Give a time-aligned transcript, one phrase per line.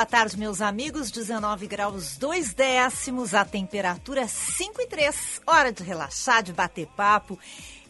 [0.00, 1.10] Boa tarde, meus amigos.
[1.10, 5.42] 19 graus 2 décimos, a temperatura 5 e 3.
[5.46, 7.38] Hora de relaxar, de bater papo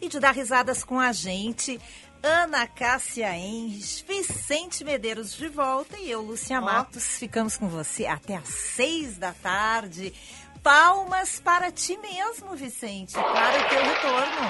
[0.01, 1.79] e de dar risadas com a gente.
[2.21, 6.65] Ana Cássia Enres, Vicente Medeiros de volta e eu, Lúcia oh.
[6.65, 10.13] Matos, ficamos com você até às 6 da tarde.
[10.61, 14.47] Palmas para ti mesmo, Vicente, para o teu retorno.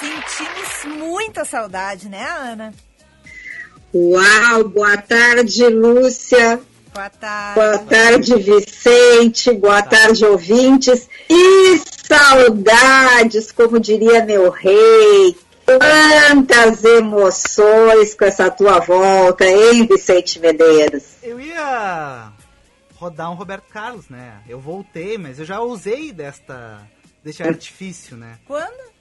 [0.00, 2.74] Sentimos muita saudade, né, Ana?
[3.94, 6.60] Uau, boa tarde, Lúcia.
[6.92, 7.54] Boa tarde.
[7.54, 9.52] Boa tarde, Vicente.
[9.52, 11.08] Boa tarde, ouvintes.
[11.30, 15.36] E saudades, como diria meu rei.
[15.64, 21.04] Quantas emoções com essa tua volta, hein, Vicente Medeiros?
[21.22, 22.32] Eu ia
[22.96, 24.40] rodar um Roberto Carlos, né?
[24.48, 26.82] Eu voltei, mas eu já usei desta
[27.22, 28.38] deste artifício, né?
[28.44, 28.93] Quando?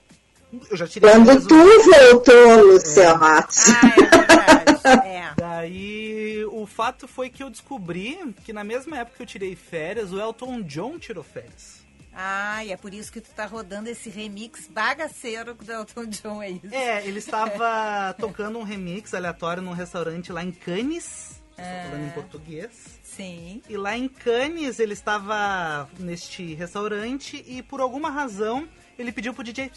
[0.69, 3.17] Eu já tirei Quando tu voltou, Luciano é.
[3.17, 3.57] Matos.
[3.69, 4.63] Ah,
[5.01, 5.33] é é.
[5.37, 10.11] Daí o fato foi que eu descobri que na mesma época que eu tirei férias,
[10.11, 11.83] o Elton John tirou férias.
[12.15, 16.43] Ah, e é por isso que tu tá rodando esse remix bagaceiro do Elton John,
[16.43, 16.73] é isso?
[16.73, 21.41] É, ele estava tocando um remix aleatório num restaurante lá em Cannes.
[21.55, 21.83] É.
[21.83, 22.99] falando em português.
[23.03, 23.61] Sim.
[23.69, 28.67] E lá em Cannes ele estava neste restaurante e por alguma razão
[28.97, 29.71] ele pediu pro DJ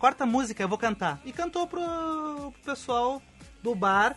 [0.00, 1.20] corta a música, eu vou cantar.
[1.24, 1.80] E cantou pro,
[2.50, 3.22] pro pessoal
[3.62, 4.16] do bar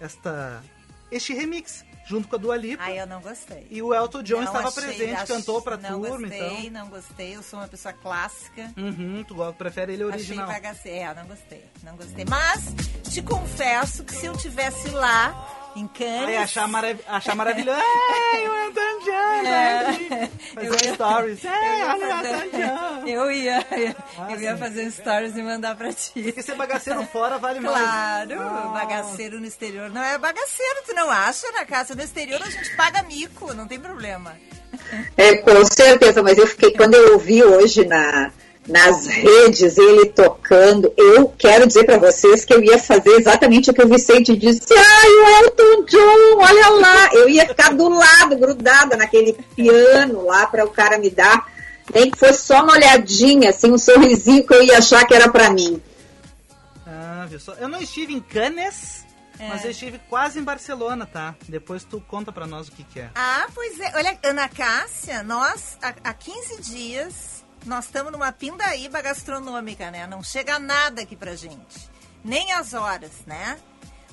[0.00, 0.62] esta
[1.10, 2.82] este remix junto com a Dua Lipa.
[2.82, 3.66] Ah, eu não gostei.
[3.70, 6.70] E o Elton John não estava achei, presente, cantou pra não turma, gostei, então.
[6.82, 8.72] Não gostei, eu sou uma pessoa clássica.
[8.76, 10.48] Uhum, tu prefere ele original.
[10.48, 12.24] Achei bagaceiro, é, não gostei, não gostei.
[12.28, 12.64] Mas,
[13.12, 16.28] te confesso que se eu tivesse lá em Cannes.
[16.28, 17.80] Aí achar, marav achar maravilhoso.
[18.34, 19.46] Ei, o Elton John!
[19.46, 20.30] É.
[20.54, 21.44] Fazer stories.
[21.44, 23.06] Ei, olha o Elton John!
[23.06, 26.22] Eu ia, eu, ah, eu ia fazer stories e mandar pra ti.
[26.22, 28.28] Porque ser bagaceiro fora vale claro, mais.
[28.28, 29.90] Claro, bagaceiro no exterior.
[29.90, 31.94] Não é bagaceiro, tu não acha, na casa?
[31.94, 34.36] No exterior a gente paga mico, não tem problema.
[35.16, 38.32] É, com certeza, mas eu fiquei, quando eu ouvi hoje na,
[38.68, 40.92] nas redes, ele tocando.
[40.96, 44.72] Eu quero dizer para vocês que eu ia fazer exatamente o que o Vicente disse.
[44.72, 47.10] Ai, o Elton John, olha lá.
[47.12, 51.46] Eu ia ficar do lado, grudada naquele piano lá para o cara me dar.
[51.92, 55.28] Nem que fosse só uma olhadinha, assim, um sorrisinho que eu ia achar que era
[55.28, 55.82] para mim.
[56.86, 57.54] Ah, viu só?
[57.54, 59.04] Eu não estive em Cannes,
[59.40, 59.48] é.
[59.48, 61.34] Mas eu estive quase em Barcelona, tá?
[61.48, 63.10] Depois tu conta pra nós o que, que é.
[63.14, 63.90] Ah, pois é.
[63.96, 67.14] Olha, Ana Cássia, nós, há, há 15 dias,
[67.66, 70.06] nós estamos numa pindaíba gastronômica, né?
[70.06, 71.90] Não chega nada aqui pra gente.
[72.24, 73.58] Nem as horas, né?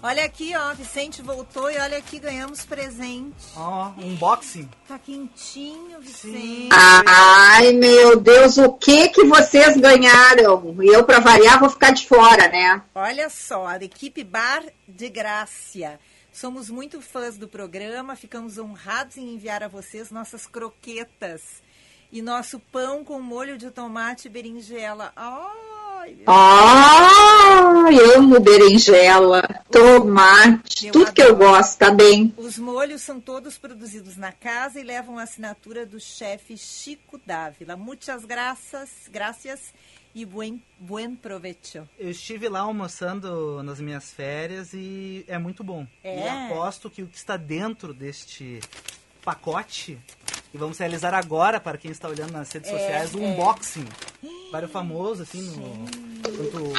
[0.04, 3.36] Olha aqui, ó, Vicente voltou e olha aqui, ganhamos presente.
[3.56, 4.70] Ó, oh, unboxing.
[4.88, 6.70] Tá quentinho, Vicente.
[6.72, 10.76] Ai, meu Deus, o que que vocês ganharam?
[10.84, 12.82] E eu, pra variar, vou ficar de fora, né?
[12.94, 16.00] Olha só, a equipe Bar de Grácia.
[16.32, 21.66] Somos muito fãs do programa, ficamos honrados em enviar a vocês nossas croquetas
[22.12, 25.12] e nosso pão com molho de tomate e berinjela.
[25.16, 31.14] Ai, Ai, amo berinjela, tomate, eu tudo adoro.
[31.16, 32.34] que eu gosto, tá bem.
[32.38, 37.76] Os molhos são todos produzidos na casa e levam a assinatura do chefe Chico Dávila.
[37.76, 39.74] Muitas graças, graças
[40.16, 41.88] e buen, buen provecho.
[42.00, 45.86] Eu estive lá almoçando nas minhas férias e é muito bom.
[46.04, 46.26] É.
[46.26, 48.60] E aposto que o que está dentro deste
[49.24, 50.00] pacote
[50.54, 53.28] e vamos realizar agora, para quem está olhando nas redes é, sociais, um é.
[53.28, 53.88] unboxing.
[54.52, 55.86] Vários famoso, assim, no,
[56.22, 56.74] tanto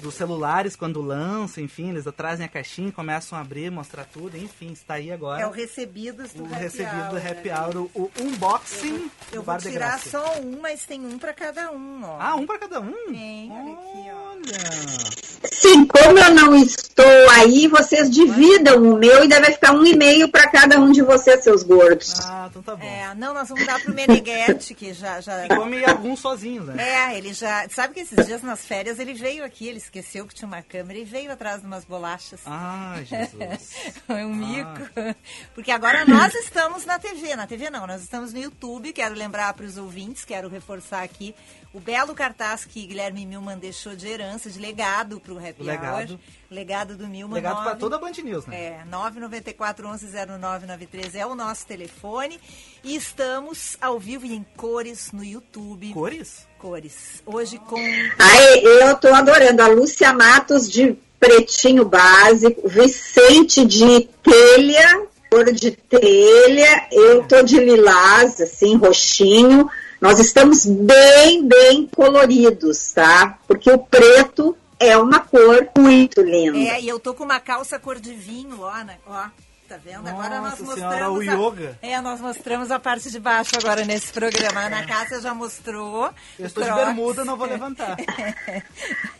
[0.00, 4.72] dos celulares, quando lançam, enfim, eles trazem a caixinha, começam a abrir, mostrar tudo, enfim,
[4.72, 5.42] está aí agora.
[5.42, 9.42] É o recebidos do o happy recebido hour, do happy hour, o unboxing Eu, eu
[9.42, 12.18] vou tirar só um, mas tem um para cada um, ó.
[12.20, 12.92] Ah, um para cada um?
[13.10, 14.28] Tem, olha aqui, ó.
[14.28, 15.28] Olha.
[15.52, 20.28] Sim, como eu não estou aí, vocês dividam o meu e deve ficar um e-mail
[20.28, 22.14] para cada um de vocês, seus gordos.
[22.24, 22.84] Ah, então tá bom.
[22.84, 25.20] É, não, nós vamos dar pro Meneghetti, que já...
[25.20, 25.46] já...
[25.46, 26.76] E come alguns sozinhos, né?
[26.78, 27.68] É, ele já...
[27.68, 30.98] Sabe que esses dias nas férias ele veio aqui, ele esqueceu que tinha uma câmera
[30.98, 32.40] e veio atrás de umas bolachas.
[32.46, 33.92] Ah, Jesus.
[34.06, 35.14] Foi um mico.
[35.54, 37.36] Porque agora nós estamos na TV.
[37.36, 38.92] Na TV não, nós estamos no YouTube.
[38.92, 41.34] Quero lembrar para os ouvintes, quero reforçar aqui
[41.72, 46.12] o belo cartaz que Guilherme Milman deixou de herança, de legado para o Happy Legado.
[46.12, 46.20] Hour.
[46.50, 47.34] Legado do Milman.
[47.34, 48.80] Legado para toda a Band News, né?
[48.80, 52.40] É, 994 11 0993 é o nosso telefone.
[52.82, 55.92] E estamos ao vivo e em cores no YouTube.
[55.92, 56.46] Cores?
[56.58, 57.22] Cores.
[57.26, 57.76] Hoje com.
[58.18, 59.62] Ai, eu tô adorando.
[59.62, 67.58] A Lúcia Matos de pretinho básico, Vicente de telha, cor de telha, eu tô de
[67.58, 69.68] lilás, assim, roxinho.
[70.00, 73.38] Nós estamos bem, bem coloridos, tá?
[73.48, 76.56] Porque o preto é uma cor muito linda.
[76.56, 78.96] É, e eu tô com uma calça cor de vinho, ó, né?
[79.06, 79.26] Ó.
[79.68, 80.08] Tá vendo?
[80.08, 80.94] Agora nós Nossa mostramos.
[80.96, 81.78] senhora, o a- yoga.
[81.82, 84.60] É, nós mostramos a parte de baixo agora nesse programa.
[84.60, 86.10] A Ana Cássia já mostrou.
[86.38, 87.96] Eu estou de bermuda, não vou levantar.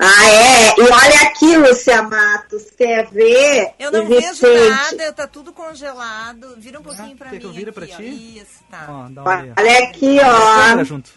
[0.01, 0.69] Ah, é?
[0.79, 3.73] E olha aqui, Lúcia Matos, quer ver?
[3.81, 6.55] Eu não vejo nada, tá tudo congelado.
[6.57, 7.41] Vira um pouquinho pra quer mim.
[7.41, 7.95] que eu vire pra ti?
[7.99, 8.01] Ó.
[8.01, 8.87] Isso, tá.
[8.89, 9.55] Ó, dá uma olhada.
[9.61, 10.85] Olha aqui, ó.
[10.85, 11.11] junto.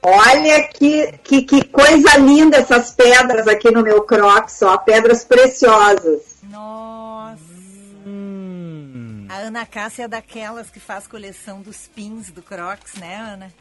[0.00, 4.76] Olha que, que, que coisa linda essas pedras aqui no meu crocs, ó.
[4.78, 6.22] Pedras preciosas.
[6.44, 7.03] Nossa.
[9.44, 13.52] Ana Cássia é daquelas que faz coleção dos pins do Crocs, né, Ana?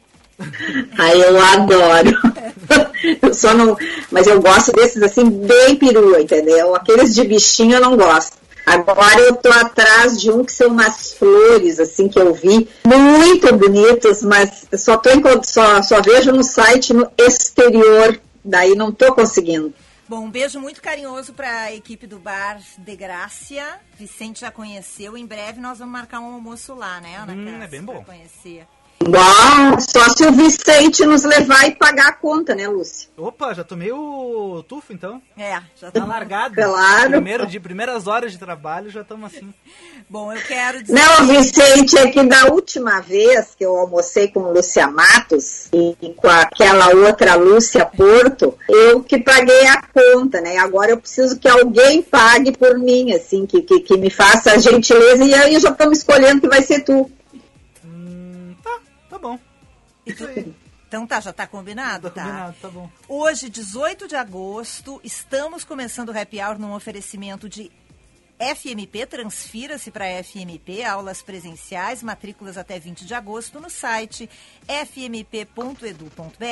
[0.97, 2.17] Aí eu adoro.
[3.21, 3.75] eu só não.
[4.09, 6.73] Mas eu gosto desses assim, bem perua, entendeu?
[6.73, 8.37] Aqueles de bichinho eu não gosto.
[8.65, 13.53] Agora eu tô atrás de um que são umas flores, assim, que eu vi, muito
[13.53, 15.09] bonitas, mas só, tô
[15.43, 19.73] só, só vejo no site no exterior, daí não tô conseguindo.
[20.07, 23.79] Bom, um beijo muito carinhoso para a equipe do Bar de Grácia.
[23.97, 25.15] Vicente já conheceu.
[25.17, 27.93] Em breve nós vamos marcar um almoço lá, né, Ana Hum, Cássia, é bem pra
[27.95, 28.03] bom.
[28.03, 28.67] conhecer.
[29.03, 33.09] Bom, só se o Vicente nos levar e pagar a conta, né, Lúcia?
[33.17, 35.21] Opa, já tomei o tufo, então.
[35.37, 36.55] É, já Tá largado.
[36.55, 37.11] Claro.
[37.11, 39.53] Primeiro de primeiras horas de trabalho, já estamos assim.
[40.09, 40.93] Bom, eu quero dizer.
[40.93, 46.27] Não, Vicente, é que da última vez que eu almocei com Lúcia Matos e com
[46.27, 50.57] aquela outra Lúcia Porto, eu que paguei a conta, né?
[50.57, 54.57] Agora eu preciso que alguém pague por mim, assim, que, que, que me faça a
[54.57, 57.09] gentileza e aí já estamos escolhendo que vai ser tu.
[59.23, 59.39] Tá, tá bom.
[60.05, 60.53] Isso aí.
[60.87, 62.11] Então tá, já tá combinado?
[62.11, 62.89] Tá combinado, tá bom.
[63.07, 67.71] Hoje, 18 de agosto, estamos começando o Happy Hour num oferecimento de
[68.39, 74.29] FMP, transfira-se para FMP, aulas presenciais, matrículas até 20 de agosto no site
[74.67, 76.43] fmp.edu.br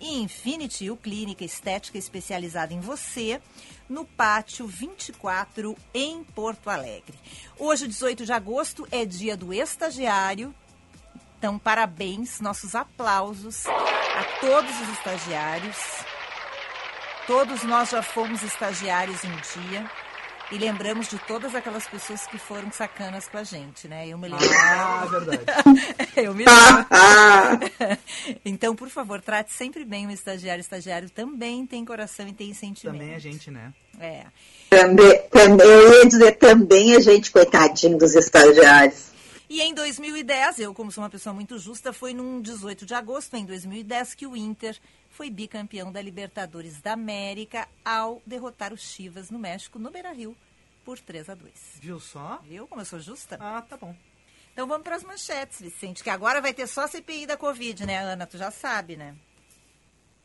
[0.00, 3.40] e Infinity U Clínica Estética especializada em você,
[3.88, 7.18] no Pátio 24, em Porto Alegre.
[7.58, 10.54] Hoje, 18 de agosto, é dia do estagiário,
[11.40, 15.76] então, parabéns, nossos aplausos a todos os estagiários.
[17.26, 19.90] Todos nós já fomos estagiários um dia.
[20.52, 24.06] E lembramos de todas aquelas pessoas que foram sacanas com a gente, né?
[24.06, 24.46] Eu me lembro.
[24.54, 25.44] Ah, verdade.
[26.14, 26.52] Eu me lembro.
[26.52, 27.96] Ah, ah.
[28.44, 30.60] Então, por favor, trate sempre bem o estagiário.
[30.60, 32.98] O estagiário também tem coração e tem sentimento.
[32.98, 33.72] Também a gente, né?
[33.98, 34.26] É.
[34.68, 39.10] Também, também, eu ia dizer também a gente, coitadinho dos estagiários.
[39.50, 43.34] E em 2010, eu, como sou uma pessoa muito justa, foi num 18 de agosto,
[43.34, 44.78] em 2010, que o Inter
[45.10, 50.36] foi bicampeão da Libertadores da América ao derrotar o Chivas no México, no Beira-Rio,
[50.84, 52.38] por 3 a 2 Viu só?
[52.44, 53.38] Viu como eu sou justa?
[53.40, 53.92] Ah, tá bom.
[54.52, 57.98] Então vamos para as manchetes, Vicente, que agora vai ter só CPI da Covid, né,
[57.98, 58.28] Ana?
[58.28, 59.16] Tu já sabe, né?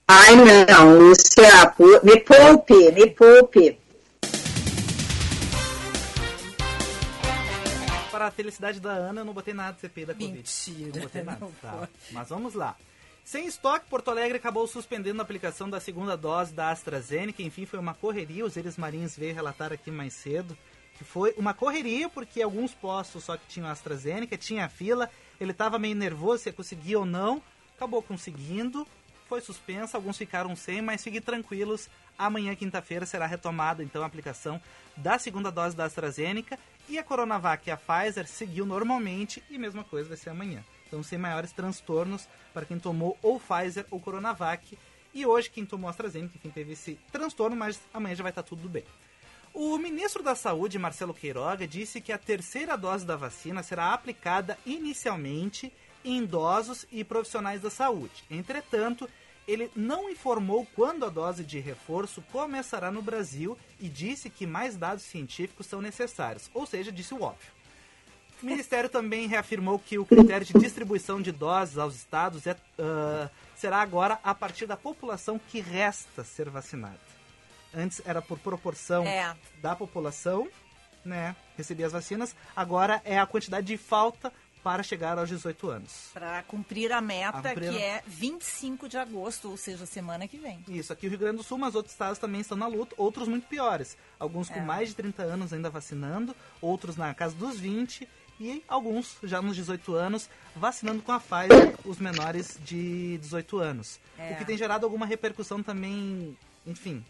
[0.07, 3.84] Ai, não, Lúcia, me poupe, me poupe.
[8.35, 10.33] Felicidade da Ana, eu não botei nada de CPI da Covid.
[10.33, 10.91] Mentira.
[10.93, 11.89] Não botei nada, Não tá.
[12.11, 12.75] Mas vamos lá.
[13.23, 17.41] Sem estoque, Porto Alegre acabou suspendendo a aplicação da segunda dose da AstraZeneca.
[17.41, 18.45] Enfim, foi uma correria.
[18.45, 20.55] Os Eres Marinhos veio relatar aqui mais cedo
[20.97, 25.09] que foi uma correria porque alguns postos só que tinham AstraZeneca, tinha fila.
[25.39, 27.41] Ele estava meio nervoso se ia conseguir ou não.
[27.75, 28.87] Acabou conseguindo.
[29.27, 31.89] Foi suspensa, alguns ficaram sem, mas fiquem tranquilos.
[32.17, 34.61] Amanhã, quinta-feira, será retomada então a aplicação
[34.95, 36.57] da segunda dose da AstraZeneca.
[36.87, 40.63] E a Coronavac e a Pfizer seguiu normalmente e mesma coisa vai ser amanhã.
[40.87, 44.77] Então, sem maiores transtornos para quem tomou ou Pfizer ou Coronavac.
[45.13, 48.69] E hoje, quem tomou AstraZeneca, enfim, teve esse transtorno, mas amanhã já vai estar tudo
[48.69, 48.83] bem.
[49.53, 54.57] O ministro da Saúde, Marcelo Queiroga, disse que a terceira dose da vacina será aplicada
[54.65, 55.71] inicialmente
[56.03, 58.23] em idosos e profissionais da saúde.
[58.29, 59.09] Entretanto,
[59.47, 64.75] ele não informou quando a dose de reforço começará no Brasil e disse que mais
[64.75, 67.53] dados científicos são necessários, ou seja, disse o óbvio.
[68.41, 73.29] O Ministério também reafirmou que o critério de distribuição de doses aos estados é, ah,
[73.55, 76.99] será agora a partir da população que resta ser vacinada.
[77.73, 79.35] Antes era por proporção É.
[79.61, 80.47] da população,
[81.03, 82.35] né, receber as vacinas.
[82.55, 84.31] Agora é a quantidade de falta
[84.65, 86.09] para chegar aos 18 anos.
[86.11, 90.27] Para cumprir a meta, A cumprir que a- é 25 de agosto, ou seja, semana
[90.27, 90.65] que vem.
[90.67, 93.27] Isso, aqui o Rio Grande do Sul, mas outros estados também estão na luta, outros
[93.27, 93.95] muito piores.
[94.19, 94.63] Alguns com É.
[94.63, 99.55] mais de 30 anos ainda vacinando, outros na casa dos 20 e alguns já nos
[99.55, 103.99] 18 anos vacinando com a Pfizer os menores de 18 anos.
[104.17, 104.31] É.
[104.33, 107.05] O que tem gerado alguma repercussão também, enfim,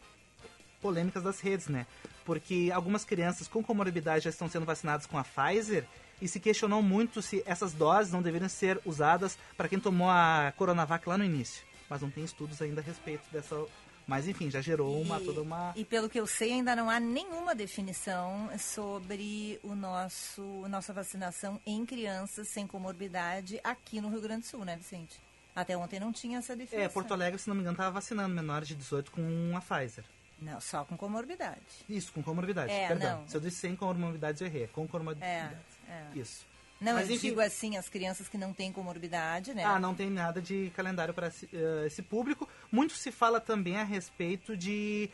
[0.82, 1.88] polêmicas das redes, né?
[2.26, 5.86] Porque algumas crianças com comorbidade já estão sendo vacinadas com a Pfizer
[6.22, 10.54] e se questionou muito se essas doses não deveriam ser usadas para quem tomou a
[10.58, 11.64] Coronavac lá no início.
[11.90, 13.64] Mas não tem estudos ainda a respeito dessa.
[14.08, 15.74] Mas enfim, já gerou uma E- toda uma.
[15.76, 21.60] E pelo que eu sei, ainda não há nenhuma definição sobre o nosso nossa vacinação
[21.66, 25.20] em crianças sem comorbidade aqui no Rio Grande do Sul, né, Vicente?
[25.56, 26.86] Até ontem não tinha essa definição.
[26.86, 30.04] É, Porto Alegre, se não me engano, estava vacinando menores de 18 com a Pfizer.
[30.42, 31.62] Não, só com comorbidade.
[31.88, 32.70] Isso, com comorbidade.
[32.72, 33.22] É, Perdão.
[33.22, 33.28] não.
[33.28, 34.64] Se eu disse sem comorbidade, eu errei.
[34.66, 35.32] É Com comorbidade.
[35.56, 36.18] É, é.
[36.18, 36.46] Isso.
[36.80, 39.64] Não, Mas, eu enfim- digo assim, as crianças que não têm comorbidade, né?
[39.64, 42.48] Ah, não tem nada de calendário para esse, eh, esse público.
[42.70, 45.10] Muito se fala também a respeito de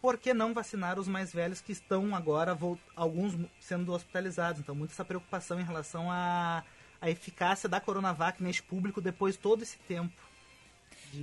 [0.00, 2.56] por que não vacinar os mais velhos que estão agora,
[2.94, 4.60] alguns sendo hospitalizados.
[4.60, 6.64] Então, muita essa preocupação em relação à,
[7.00, 10.12] à eficácia da Coronavac neste público depois de todo esse tempo.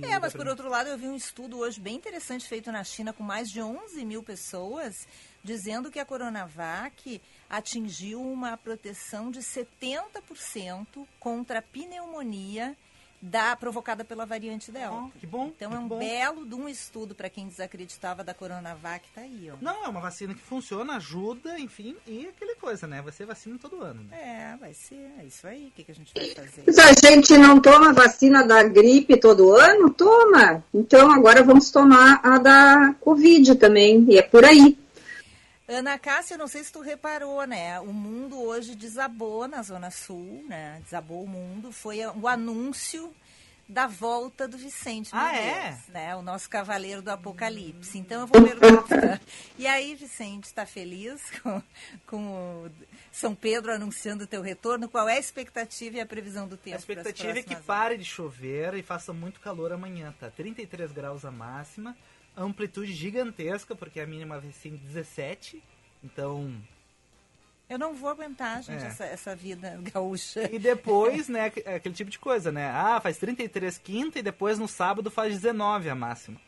[0.00, 2.82] De- É, mas por outro lado, eu vi um estudo hoje bem interessante feito na
[2.84, 5.06] China com mais de 11 mil pessoas,
[5.42, 7.20] dizendo que a Coronavac
[7.50, 12.76] atingiu uma proteção de 70% contra a pneumonia
[13.24, 14.94] da, provocada pela variante Delta.
[14.94, 15.98] Oh, que bom, Então que é um bom.
[15.98, 19.56] belo de um estudo para quem desacreditava da Coronavac, tá aí, ó.
[19.62, 23.00] Não, é uma vacina que funciona, ajuda, enfim, e aquele coisa, né?
[23.00, 24.52] Vai ser vacina todo ano, né?
[24.52, 25.68] É, vai ser, é isso aí.
[25.68, 26.64] O que, que a gente vai fazer?
[26.66, 29.90] Mas a gente não toma vacina da gripe todo ano?
[29.90, 30.62] Toma.
[30.72, 34.04] Então agora vamos tomar a da Covid também.
[34.08, 34.76] E é por aí.
[35.66, 37.80] Ana Cássia, não sei se tu reparou, né?
[37.80, 40.80] O mundo hoje desabou na Zona Sul, né?
[40.84, 41.72] Desabou o mundo.
[41.72, 43.14] Foi o anúncio
[43.66, 45.92] da volta do Vicente Ah, Medeiros, é?
[45.92, 46.16] né?
[46.16, 47.98] O nosso cavaleiro do apocalipse.
[47.98, 49.18] Então eu vou perguntar.
[49.58, 51.62] e aí, Vicente, está feliz com,
[52.06, 52.70] com o
[53.10, 54.88] São Pedro anunciando o teu retorno?
[54.88, 56.76] Qual é a expectativa e a previsão do tempo?
[56.76, 60.30] A expectativa é que próximas pare de chover e faça muito calor amanhã, tá?
[60.30, 61.96] 33 graus a máxima,
[62.36, 65.62] amplitude gigantesca, porque a mínima vai ser em 17.
[66.02, 66.54] Então.
[67.68, 68.86] Eu não vou aguentar, gente, É.
[68.88, 70.48] essa, essa vida gaúcha.
[70.52, 72.66] E depois, né, aqu- aquele tipo de coisa, né?
[72.70, 76.38] Ah, faz 33 quinta e depois no sábado faz 19 a máxima.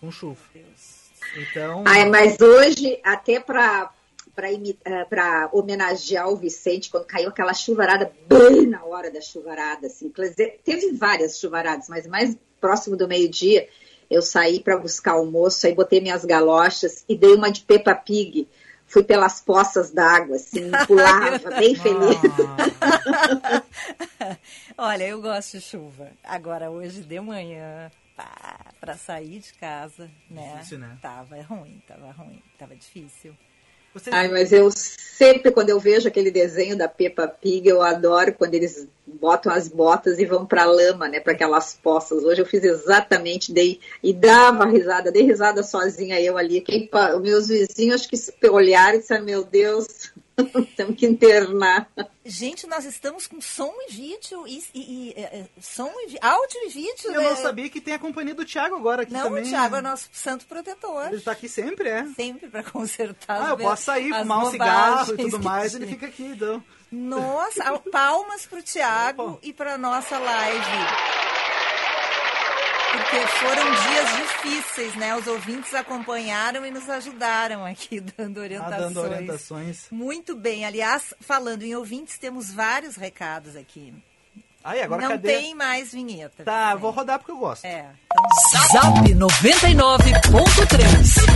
[0.00, 0.40] Com chuva.
[0.54, 1.08] Deus.
[1.36, 1.84] Então.
[1.86, 3.92] Ai, mas hoje, até para
[5.10, 10.12] para homenagear o Vicente, quando caiu aquela chuvarada bem na hora da chuvarada, assim,
[10.64, 13.68] teve várias chuvaradas, mas mais próximo do meio-dia,
[14.10, 18.48] eu saí para buscar almoço, aí botei minhas galochas e dei uma de Peppa Pig.
[18.86, 22.18] Fui pelas poças d'água, assim, pulava, bem feliz.
[24.18, 24.36] Ah,
[24.78, 26.10] Olha, eu gosto de chuva.
[26.24, 30.52] Agora, hoje de manhã, pá, pra sair de casa, né?
[30.54, 30.96] Difícil, né?
[31.02, 33.36] Tava ruim, tava ruim, tava difícil.
[33.94, 38.32] Vocês- Ai, mas eu sempre, quando eu vejo aquele desenho da Peppa Pig, eu adoro
[38.34, 42.22] quando eles botam as botas e vão pra lama, né, para aquelas poças.
[42.22, 46.60] Hoje eu fiz exatamente, dei e dava risada, dei risada sozinha eu ali.
[46.60, 46.88] Quem,
[47.20, 50.12] meus vizinhos acho que olharam e disseram, meu Deus,
[50.76, 51.88] temos que internar.
[52.24, 54.78] Gente, nós estamos com som e vídeo, e, e-
[55.08, 57.06] e, é, é, som e áudio e vídeo.
[57.12, 57.36] Eu não né?
[57.36, 59.42] sabia que tem a companhia do Thiago agora aqui Não, também.
[59.44, 61.08] o Thiago é nosso santo protetor.
[61.12, 62.06] Ele tá aqui sempre, é.
[62.14, 66.06] Sempre para consertar Ah, eu posso sair, fumar um cigarro e tudo mais, ele fica
[66.06, 66.62] aqui, então.
[66.90, 69.38] Nossa, palmas pro Tiago Opa.
[69.42, 71.37] e pra nossa live.
[72.90, 75.14] Porque foram dias difíceis, né?
[75.14, 78.80] Os ouvintes acompanharam e nos ajudaram aqui, dando Tá orientações.
[78.94, 79.86] dando orientações.
[79.90, 80.64] Muito bem.
[80.64, 83.92] Aliás, falando em ouvintes, temos vários recados aqui.
[84.64, 85.28] Aí, agora Não cadê?
[85.28, 86.44] tem mais vinheta.
[86.44, 87.64] Tá, vou rodar porque eu gosto.
[87.64, 87.86] É.
[88.70, 91.27] Então, Zap 99.3.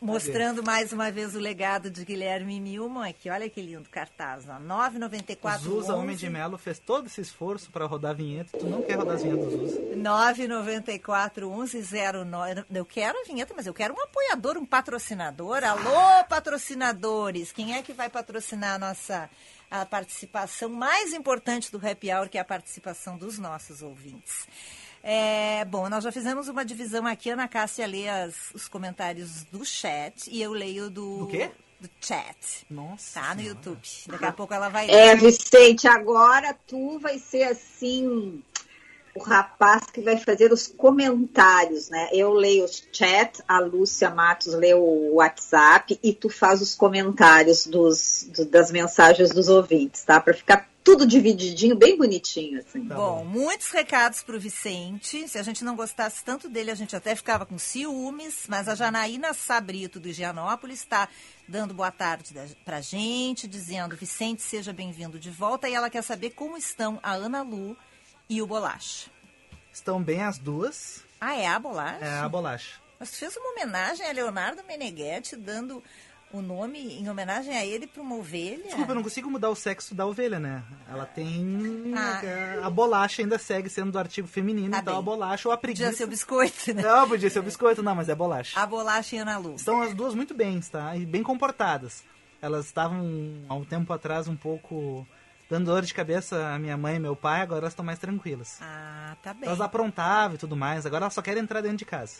[0.00, 3.28] mostrando mais uma vez o legado de Guilherme Milman aqui.
[3.28, 4.48] Olha que lindo cartaz.
[4.48, 4.58] Ó.
[4.58, 8.56] 994 Zusa Homem de Melo fez todo esse esforço pra rodar a vinheta.
[8.56, 9.96] Tu não quer rodar as vinhetas do Zusa?
[9.96, 12.64] 994 1109.
[12.70, 15.62] Eu quero a vinheta, mas eu quero um apoiador, um patrocinador.
[15.62, 17.52] Alô, patrocinadores!
[17.52, 19.28] Quem é que vai patrocinar a nossa
[19.70, 24.48] a participação mais importante do Happy Hour, que é a participação dos nossos ouvintes?
[25.02, 27.30] É, bom, nós já fizemos uma divisão aqui.
[27.30, 31.18] A Ana Cássia lê as- os comentários do chat e eu leio do.
[31.20, 31.50] Do quê?
[31.80, 32.66] do chat.
[32.70, 33.18] Nossa.
[33.20, 33.56] Tá no Senhora.
[33.56, 33.80] YouTube.
[34.08, 38.42] Daqui a pouco ela vai É, Vicente, agora tu vai ser assim
[39.14, 42.08] o rapaz que vai fazer os comentários, né?
[42.12, 47.66] Eu leio o chat, a Lúcia Matos lê o WhatsApp e tu faz os comentários
[47.66, 50.20] dos, do- das mensagens dos ouvintes, tá?
[50.20, 52.86] Para ficar tudo divididinho, bem bonitinho, assim.
[52.88, 53.24] Tá bom, bom.
[53.24, 55.28] muitos recados pro Vicente.
[55.28, 58.44] Se a gente não gostasse tanto dele, a gente até ficava com ciúmes.
[58.48, 61.06] Mas a Janaína Sabrito, do Higienópolis, está
[61.46, 65.68] dando boa tarde pra gente, dizendo: Vicente, seja bem-vindo de volta.
[65.68, 67.76] E ela quer saber como estão a Ana Lu
[68.30, 69.10] e o Bolacha.
[69.72, 71.04] Estão bem as duas.
[71.20, 72.02] Ah, é a Bolacha?
[72.04, 72.76] É a bolacha.
[72.98, 75.82] Mas tu fez uma homenagem a Leonardo Meneghetti, dando
[76.32, 78.62] o nome em homenagem a ele para uma ovelha?
[78.64, 80.62] Desculpa, eu não consigo mudar o sexo da ovelha, né?
[80.88, 81.92] Ela tem.
[81.96, 82.66] Ah.
[82.66, 84.98] A bolacha ainda segue sendo do artigo feminino, Tá então bem.
[85.00, 85.84] a bolacha ou a preguiça.
[85.84, 86.82] Podia ser o biscoito, né?
[86.82, 88.58] Não, podia ser o biscoito, não, mas é bolacha.
[88.60, 89.54] A Bolacha e a Ana Lu.
[89.56, 90.96] Estão as duas muito bem, tá?
[90.96, 92.04] E bem comportadas.
[92.40, 93.02] Elas estavam
[93.48, 95.06] há um tempo atrás um pouco
[95.50, 98.58] dando dor de cabeça a minha mãe e meu pai, agora elas estão mais tranquilas.
[98.62, 99.48] Ah, tá bem.
[99.48, 102.18] Elas aprontavam e tudo mais, agora elas só querem entrar dentro de casa.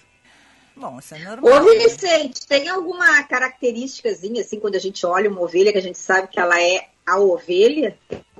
[0.76, 1.62] Bom, isso é normal.
[1.62, 5.98] Ô, Vicente, tem alguma característicazinha, assim, quando a gente olha uma ovelha, que a gente
[5.98, 7.96] sabe que ela é a ovelha?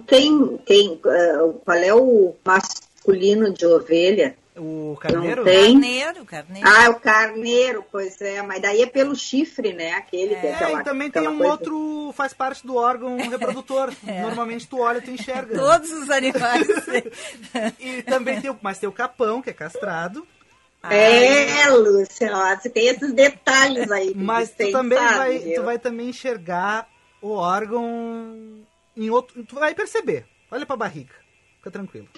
[0.07, 4.37] Tem, tem, ah, qual é o masculino de ovelha?
[4.57, 5.45] O carneiro?
[5.45, 5.73] Não tem.
[5.73, 6.69] Carneiro, carneiro.
[6.69, 9.92] Ah, é o carneiro, pois é, mas daí é pelo chifre, né?
[9.92, 11.52] Aquele que é É, aquela, e também tem um coisa.
[11.52, 13.92] outro, faz parte do órgão reprodutor.
[14.02, 15.57] Normalmente tu olha e tu enxerga.
[15.57, 16.66] Todos os animais.
[17.78, 20.26] E também tem o, mas tem o capão, que é castrado.
[20.83, 24.12] É, Lúcia, ó, você tem esses detalhes aí.
[24.14, 25.54] Mas tu também sabe, vai, viu?
[25.57, 26.88] tu vai também enxergar
[27.21, 28.64] o órgão
[28.97, 29.45] em outro.
[29.45, 30.25] Tu vai perceber.
[30.50, 31.14] Olha pra barriga.
[31.61, 32.09] Fica tranquilo.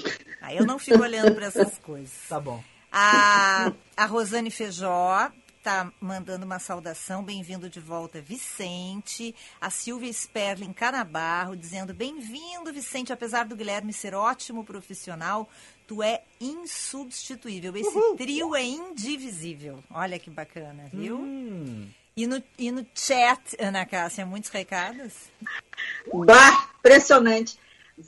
[0.41, 2.13] Aí eu não fico olhando para essas coisas.
[2.29, 2.63] Tá bom.
[2.93, 5.33] A, a Rosane Feijó
[5.65, 9.35] tá mandando uma saudação, bem-vindo de volta, Vicente.
[9.61, 15.51] A Silvia Sperling Canabarro dizendo, bem-vindo, Vicente, apesar do Guilherme ser ótimo profissional,
[15.89, 17.77] tu é insubstituível.
[17.77, 19.83] Esse trio é indivisível.
[19.91, 21.19] Olha que bacana, viu?
[21.19, 21.89] Hum.
[22.17, 25.15] E, no, e no chat, Ana Cássia, muitos recados?
[26.13, 27.59] Bah, impressionante.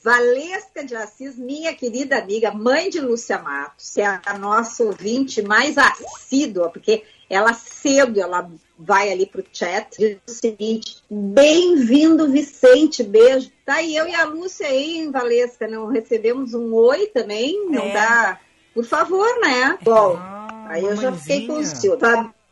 [0.02, 5.76] Valesca de Assis, minha querida amiga, mãe de Lúcia Matos, é a nossa ouvinte mais
[5.78, 13.50] assídua, porque ela cedo ela vai ali pro chat, diz o seguinte: bem-vindo, Vicente, beijo.
[13.64, 17.84] Tá aí eu e a Lúcia aí, hein, Valesca, não recebemos um oi também, não
[17.84, 17.92] É.
[17.92, 18.40] dá?
[18.74, 19.78] Por favor, né?
[19.82, 21.76] Bom, Ah, Aí eu já fiquei com o mamãezinha.
[21.78, 21.94] Sil.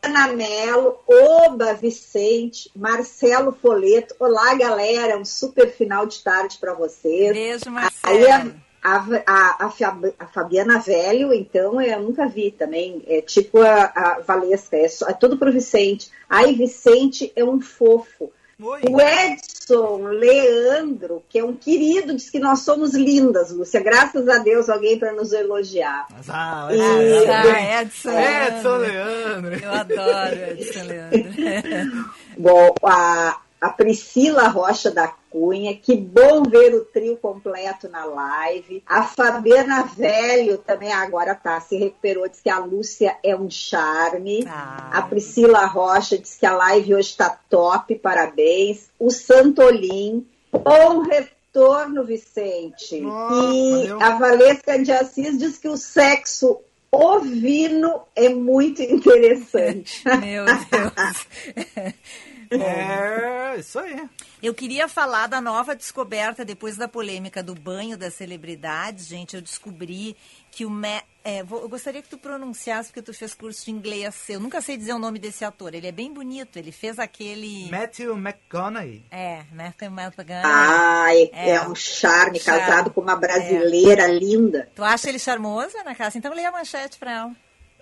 [0.03, 4.13] Fabiana Mello, Oba Vicente, Marcelo Foleto.
[4.19, 5.17] Olá, galera.
[5.17, 7.31] Um super final de tarde para vocês.
[7.31, 7.65] Beijo,
[8.03, 8.61] Aí a, Marcelo.
[8.83, 13.01] a, a, a Fab- a Fabiana Velho, então, eu nunca vi também.
[13.07, 16.11] É tipo a, a Valesca, é, só- é tudo pro Vicente.
[16.29, 18.29] Ai, Vicente é um fofo.
[18.61, 18.81] Oi.
[18.89, 23.81] O Edson Leandro, que é um querido, diz que nós somos lindas, Lúcia.
[23.81, 26.05] Graças a Deus, alguém para nos elogiar.
[26.11, 28.09] Mas, ah, E- Edson, Ah, Edson.
[28.19, 29.49] Edson Leandro.
[29.49, 29.65] Leandro.
[29.65, 32.13] Eu adoro Edson Leandro.
[32.37, 38.83] Bom, a, a Priscila Rocha da Cunha, que bom ver o trio completo na live.
[38.85, 44.45] A Fabiana Velho também agora tá, se recuperou, diz que a Lúcia é um charme.
[44.49, 44.89] Ah.
[44.91, 48.89] A Priscila Rocha diz que a live hoje está top, parabéns.
[48.99, 52.99] O Santolim, bom retorno, Vicente.
[52.99, 54.01] Nossa, e valeu.
[54.01, 56.59] a Valesca de Assis diz que o sexo
[56.91, 60.03] ovino é muito interessante.
[60.19, 61.93] Meu Deus.
[62.51, 64.07] É, isso aí.
[64.41, 69.35] Eu queria falar da nova descoberta depois da polêmica do banho das celebridades, gente.
[69.35, 70.15] Eu descobri
[70.51, 73.71] que o Ma é, vou- eu gostaria que tu pronunciasse porque tu fez curso de
[73.71, 74.13] inglês.
[74.29, 75.73] Eu nunca sei dizer o nome desse ator.
[75.73, 76.57] Ele é bem bonito.
[76.57, 79.03] Ele fez aquele Matthew McConaughey.
[79.09, 80.41] é, Matthew McConaughey.
[80.43, 81.61] Ai, é, É.
[81.67, 82.61] um charme, Charme.
[82.61, 84.69] casado com uma brasileira linda.
[84.75, 86.19] Tu acha ele charmoso, Ana Cássia?
[86.19, 87.31] Então lê a manchete pra ela.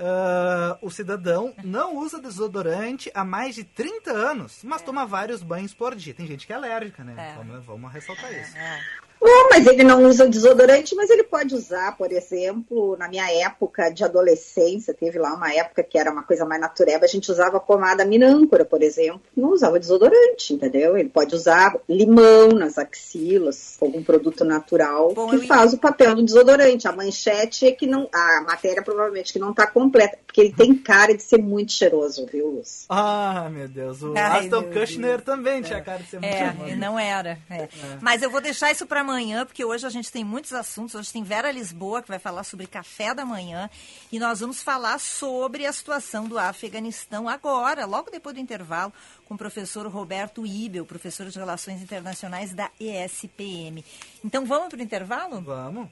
[0.03, 5.73] Ah, o cidadão não usa desodorante há mais de 30 anos, mas toma vários banhos
[5.75, 6.13] por dia.
[6.13, 7.13] Tem gente que é alérgica, né?
[7.17, 7.35] É.
[7.35, 8.57] Vamos, vamos ressaltar isso.
[8.57, 8.81] É.
[9.21, 13.89] Bom, mas ele não usa desodorante, mas ele pode usar, por exemplo, na minha época
[13.91, 17.59] de adolescência, teve lá uma época que era uma coisa mais natureba, a gente usava
[17.59, 20.97] pomada minâncora, por exemplo, não usava desodorante, entendeu?
[20.97, 26.23] Ele pode usar limão nas axilas, algum produto natural Bom, que faz o papel do
[26.23, 26.87] desodorante.
[26.87, 30.73] A manchete é que não, a matéria provavelmente que não está completa, porque ele tem
[30.75, 32.85] cara de ser muito cheiroso, viu, Luz?
[32.89, 34.01] Ah, meu Deus.
[34.01, 36.69] O Ai, Aston meu Kutcher também tinha cara de ser muito É, charmoso.
[36.71, 37.37] e não era.
[37.49, 37.67] é.
[38.01, 40.95] Mas eu vou deixar isso para manhã, porque hoje a gente tem muitos assuntos.
[40.95, 43.69] Hoje tem Vera Lisboa, que vai falar sobre café da manhã.
[44.11, 48.93] E nós vamos falar sobre a situação do Afeganistão agora, logo depois do intervalo,
[49.25, 53.83] com o professor Roberto Ibel, professor de Relações Internacionais da ESPM.
[54.23, 55.41] Então vamos para o intervalo?
[55.41, 55.89] Vamos.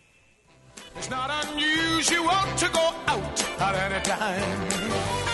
[0.96, 5.30] It's not unusual to go out at any time.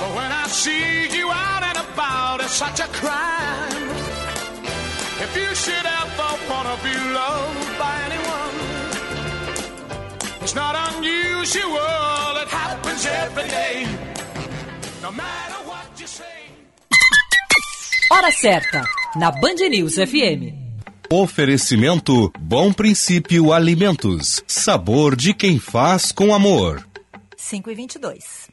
[0.00, 3.87] But when I see you out and about, it's such a crime.
[5.20, 8.56] If you should ever wanna be loved by anyone,
[10.42, 13.86] it's not unusual, it happens every day.
[15.02, 16.52] No matter what you say.
[18.10, 18.84] Hora certa,
[19.16, 20.54] na Band News FM.
[21.10, 24.42] Oferecimento Bom Princípio Alimentos.
[24.46, 26.86] Sabor de quem faz com amor.
[27.36, 28.48] 5 e 22.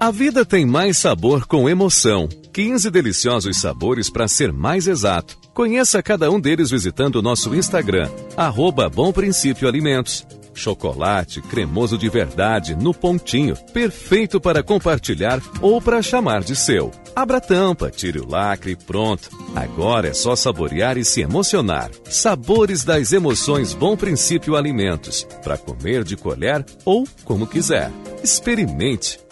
[0.00, 2.26] A vida tem mais sabor com emoção.
[2.54, 5.36] 15 deliciosos sabores para ser mais exato.
[5.52, 10.26] Conheça cada um deles visitando o nosso Instagram, arroba Bom Princípio Alimentos.
[10.54, 16.90] Chocolate cremoso de verdade no pontinho, perfeito para compartilhar ou para chamar de seu.
[17.14, 19.28] Abra a tampa, tire o lacre e pronto.
[19.54, 21.90] Agora é só saborear e se emocionar.
[22.08, 27.92] Sabores das emoções Bom Princípio Alimentos, para comer de colher ou como quiser.
[28.24, 29.29] Experimente.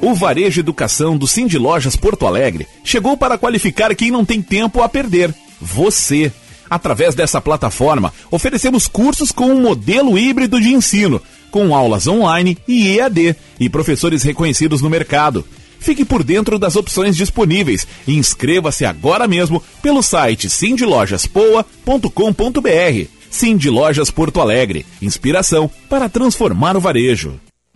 [0.00, 4.82] O Varejo Educação do Cindy Lojas Porto Alegre chegou para qualificar quem não tem tempo
[4.82, 5.34] a perder.
[5.60, 6.32] Você.
[6.70, 12.98] Através dessa plataforma, oferecemos cursos com um modelo híbrido de ensino, com aulas online e
[12.98, 15.46] EAD e professores reconhecidos no mercado.
[15.80, 23.08] Fique por dentro das opções disponíveis e inscreva-se agora mesmo pelo site cindylojaspoa.com.br.
[23.30, 24.84] Cindy Lojas Porto Alegre.
[25.00, 27.40] Inspiração para transformar o varejo.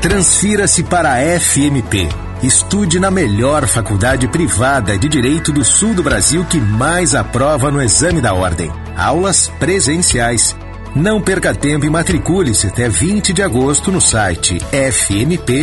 [0.00, 2.08] Transfira-se para a FMP.
[2.42, 7.82] Estude na melhor faculdade privada de Direito do Sul do Brasil que mais aprova no
[7.82, 8.72] exame da ordem.
[8.96, 10.56] Aulas presenciais.
[10.96, 15.60] Não perca tempo e matricule-se até 20 de agosto no site fmp.edu.br.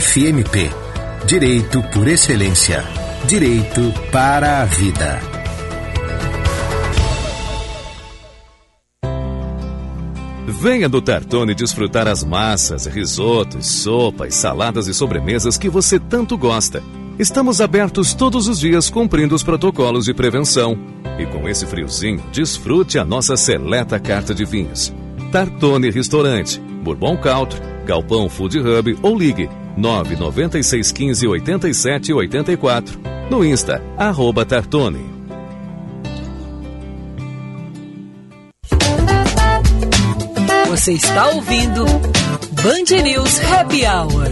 [0.00, 0.70] FMP.
[1.26, 2.82] Direito por excelência.
[3.26, 5.33] Direito para a vida.
[10.64, 16.82] Venha do Tartone desfrutar as massas, risotos, sopas, saladas e sobremesas que você tanto gosta.
[17.18, 20.74] Estamos abertos todos os dias cumprindo os protocolos de prevenção.
[21.18, 24.90] E com esse friozinho, desfrute a nossa seleta carta de vinhos.
[25.30, 33.00] Tartone Restaurante, Bourbon Country, Galpão Food Hub ou ligue 99615 8784.
[33.30, 35.12] No Insta, arroba Tartone.
[40.74, 44.24] Você está ouvindo Band News Happy Hour.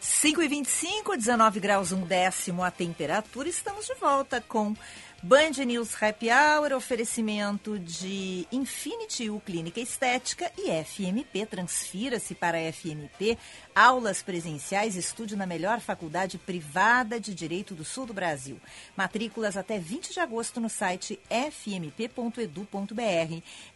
[0.00, 3.48] Cinco e vinte e cinco, 19 graus, um décimo a temperatura.
[3.48, 4.74] Estamos de volta com
[5.24, 11.46] Band News Happy Hour, oferecimento de Infinity U Clínica Estética e FMP.
[11.46, 13.38] Transfira-se para a FMP.
[13.72, 18.60] Aulas presenciais, estude na melhor faculdade privada de Direito do Sul do Brasil.
[18.96, 22.72] Matrículas até 20 de agosto no site fmp.edu.br.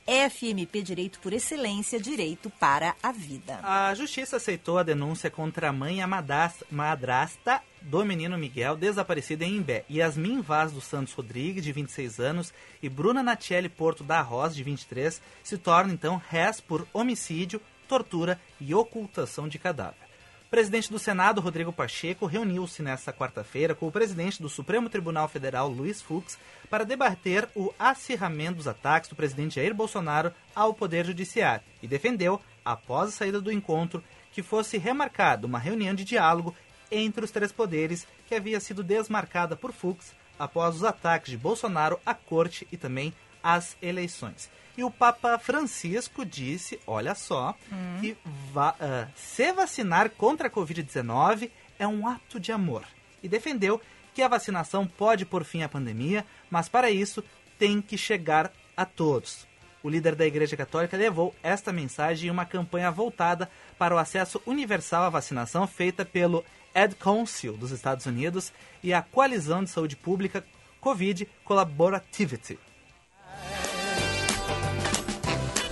[0.05, 3.61] FMP Direito por Excelência, Direito para a Vida.
[3.63, 9.45] A justiça aceitou a denúncia contra a mãe e a madrasta do menino Miguel, desaparecido
[9.45, 9.85] em Imbé.
[9.89, 14.65] Yasmin Vaz dos Santos Rodrigues, de 26 anos, e Bruna Natiele Porto da Rosa, de
[14.65, 20.07] 23, se tornam então réis por homicídio, tortura e ocultação de cadáver.
[20.47, 25.29] O presidente do Senado, Rodrigo Pacheco, reuniu-se nesta quarta-feira com o presidente do Supremo Tribunal
[25.29, 31.05] Federal, Luiz Fux, para debater o acirramento dos ataques do presidente Jair Bolsonaro ao Poder
[31.05, 36.55] Judiciário e defendeu, após a saída do encontro, que fosse remarcada uma reunião de diálogo
[36.91, 41.99] entre os três poderes que havia sido desmarcada por Fux após os ataques de Bolsonaro
[42.05, 44.51] à corte e também às eleições.
[44.77, 47.99] E o Papa Francisco disse, olha só, Hum.
[48.01, 48.17] que
[48.53, 52.85] va ah, se vacinar contra a Covid-19 é um ato de amor.
[53.23, 53.81] E defendeu
[54.15, 57.25] que a vacinação pode pôr fim à pandemia, mas para isso
[57.59, 59.47] tem que chegar a todos.
[59.83, 64.43] O líder da Igreja Católica levou esta mensagem em uma campanha voltada para o acesso
[64.45, 66.45] universal à vacinação feita pelo
[66.77, 70.45] Ed Council dos Estados Unidos e a Coalizão de Saúde Pública
[70.79, 72.59] Covid Collaborativity.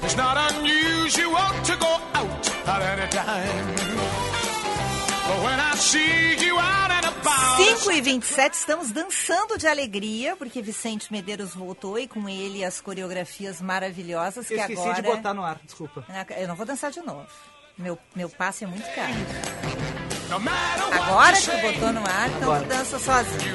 [0.02, 3.94] It's not unusual to go out at any time.
[5.26, 7.56] But when I see you out and about.
[7.80, 12.80] 5 e 27 estamos dançando de alegria, porque Vicente Medeiros voltou e com ele as
[12.80, 15.02] coreografias maravilhosas que Eu esqueci agora...
[15.02, 16.04] de botar no ar, desculpa.
[16.36, 17.26] Eu não vou dançar de novo.
[17.76, 19.73] Meu, meu passe é muito caro.
[20.30, 22.66] Agora que botou no ar, então Agora.
[22.66, 23.54] dança sozinho.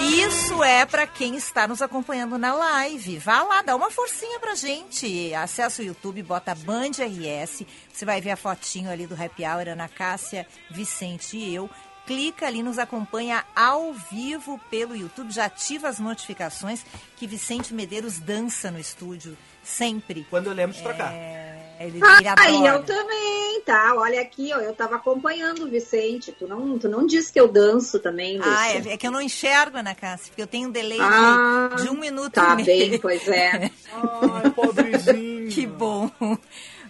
[0.00, 3.18] Isso é para quem está nos acompanhando na live.
[3.18, 5.32] Vá lá, dá uma forcinha pra gente.
[5.34, 7.64] Acesse o YouTube, bota Band RS.
[7.92, 11.70] Você vai ver a fotinho ali do Happy Hour, Ana Cássia, Vicente e eu.
[12.06, 15.30] Clica ali, nos acompanha ao vivo pelo YouTube.
[15.30, 16.84] Já ativa as notificações
[17.16, 19.38] que Vicente Medeiros dança no estúdio.
[19.62, 20.26] Sempre.
[20.28, 21.12] Quando eu lembro de trocar.
[21.12, 22.68] É, ele, ele Aí adora.
[22.76, 23.94] eu também, tá?
[23.96, 26.32] Olha aqui, ó, eu tava acompanhando o Vicente.
[26.32, 28.52] Tu não, tu não disse que eu danço também, Lúcia.
[28.54, 31.04] Ah, é, é que eu não enxergo, Ana Cássia, porque eu tenho um delay de-
[31.04, 32.66] Ah, de, um minuto Tá e meio.
[32.90, 33.70] bem, pois é.
[33.92, 35.48] Ai, pobrezinho.
[35.50, 36.10] Que bom.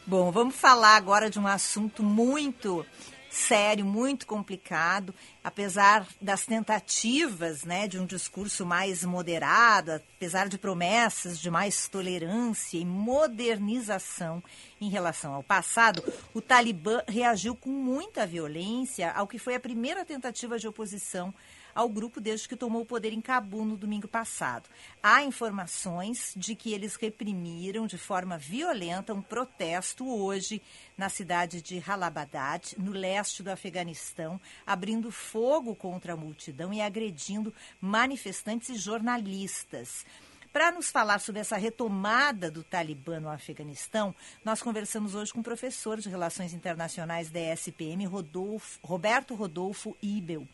[0.07, 2.85] Bom, vamos falar agora de um assunto muito
[3.33, 11.41] sério, muito complicado, apesar das tentativas, né, de um discurso mais moderado, apesar de promessas
[11.41, 14.43] de mais tolerância e modernização
[14.79, 20.05] em relação ao passado, o Talibã reagiu com muita violência ao que foi a primeira
[20.05, 21.33] tentativa de oposição
[21.75, 24.69] ao grupo desde que tomou o poder em Cabu no domingo passado.
[25.03, 30.63] Há informações de que eles reprimiram de forma violenta um protesto hoje
[30.97, 37.53] na cidade de Halabadad, no leste do Afeganistão, abrindo fogo contra a multidão e agredindo
[37.81, 40.05] manifestantes e jornalistas.
[40.53, 45.43] Para nos falar sobre essa retomada do Talibã no Afeganistão, nós conversamos hoje com o
[45.43, 50.47] professor de Relações Internacionais da ESPM, Rodolfo, Roberto Rodolfo Ibel.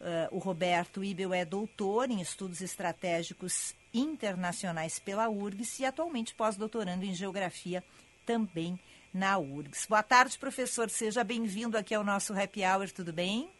[0.00, 7.04] Uh, o Roberto Ibel é doutor em estudos estratégicos internacionais pela URGS e atualmente pós-doutorando
[7.04, 7.82] em geografia
[8.24, 8.78] também
[9.12, 9.86] na URGS.
[9.88, 10.88] Boa tarde, professor.
[10.88, 13.50] Seja bem-vindo aqui ao nosso Happy Hour, tudo bem?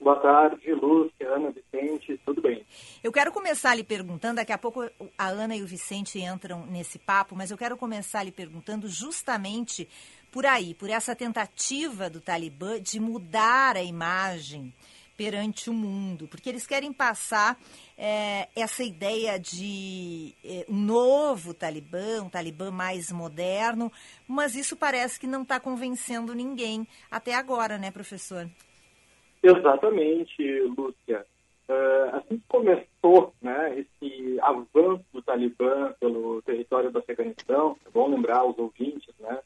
[0.00, 2.66] Boa tarde, Lúcia, Ana, Vicente, tudo bem?
[3.04, 4.82] Eu quero começar lhe perguntando, daqui a pouco
[5.16, 9.88] a Ana e o Vicente entram nesse papo, mas eu quero começar lhe perguntando justamente
[10.32, 14.74] por aí, por essa tentativa do Talibã de mudar a imagem
[15.22, 17.56] perante o mundo, porque eles querem passar
[17.96, 23.92] é, essa ideia de é, um novo Talibã, um Talibã mais moderno,
[24.26, 28.50] mas isso parece que não está convencendo ninguém até agora, né, professor?
[29.40, 30.42] Exatamente,
[30.76, 31.24] Lúcia.
[31.68, 38.10] Uh, assim que começou né, esse avanço do Talibã pelo território do Afeganistão, é bom
[38.10, 39.38] lembrar aos ouvintes né,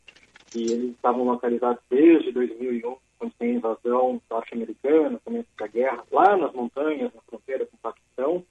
[0.50, 6.36] que eles estavam localizados desde 2001, quando tem a invasão norte-americana, começo da guerra, lá
[6.36, 8.44] nas montanhas, na fronteira com o Paquistão.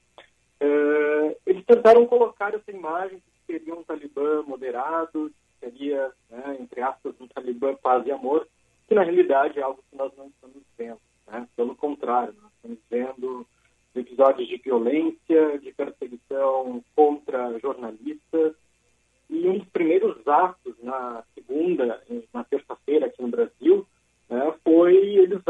[0.62, 6.82] Uh, eles tentaram colocar essa imagem que seria um Talibã moderado, que seria, né, entre
[6.82, 8.48] aspas, um Talibã paz e amor,
[8.88, 11.00] que na realidade é algo que nós não estamos vendo.
[11.28, 11.48] Né?
[11.56, 13.48] Pelo contrário, nós estamos vendo
[13.96, 18.54] episódios de violência, de perseguição contra jornalistas.
[19.30, 22.02] E um dos primeiros atos na segunda,
[22.34, 23.88] na terça-feira aqui no Brasil,
[24.30, 25.42] né, foi eles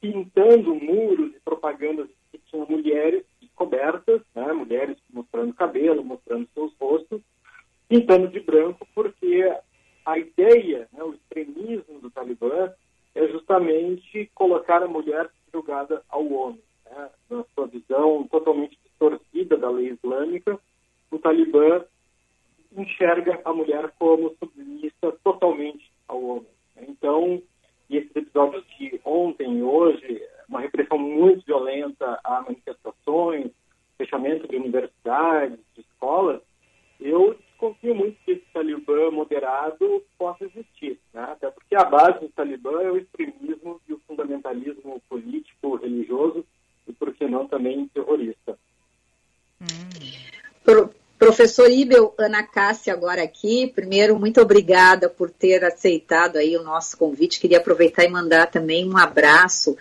[0.00, 7.20] pintando muros e propagandas que tinham mulheres cobertas, né, mulheres mostrando cabelo, mostrando seus rostos,
[7.88, 9.52] pintando de branco, porque
[10.04, 12.72] a ideia, né, o extremismo do Talibã
[13.14, 16.60] é justamente colocar a mulher julgada ao homem.
[16.84, 17.10] Né?
[17.30, 20.58] Na sua visão totalmente distorcida da lei islâmica,
[21.10, 21.84] o Talibã
[22.76, 26.48] enxerga a mulher como submissa totalmente ao homem.
[26.76, 27.40] Então,
[27.90, 33.50] esses episódios de ontem e hoje, uma repressão muito violenta a manifestações,
[33.96, 36.40] fechamento de universidades, de escolas,
[37.00, 41.22] eu desconfio muito que esse Talibã moderado possa existir, né?
[41.22, 46.44] até porque a base do Talibã é o extremismo e o fundamentalismo político, religioso
[46.86, 48.58] e, por que não, também terrorista.
[50.62, 53.66] Pro, professor Ibel, Ana Cássia agora aqui.
[53.74, 57.38] Primeiro, muito obrigada por ter aceitado aí o nosso convite.
[57.38, 59.76] Queria aproveitar e mandar também um abraço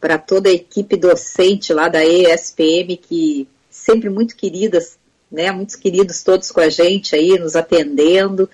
[0.00, 4.96] para toda a equipe docente lá da ESPM, que sempre muito queridas,
[5.28, 5.50] né?
[5.50, 8.48] Muitos queridos todos com a gente aí, nos atendendo.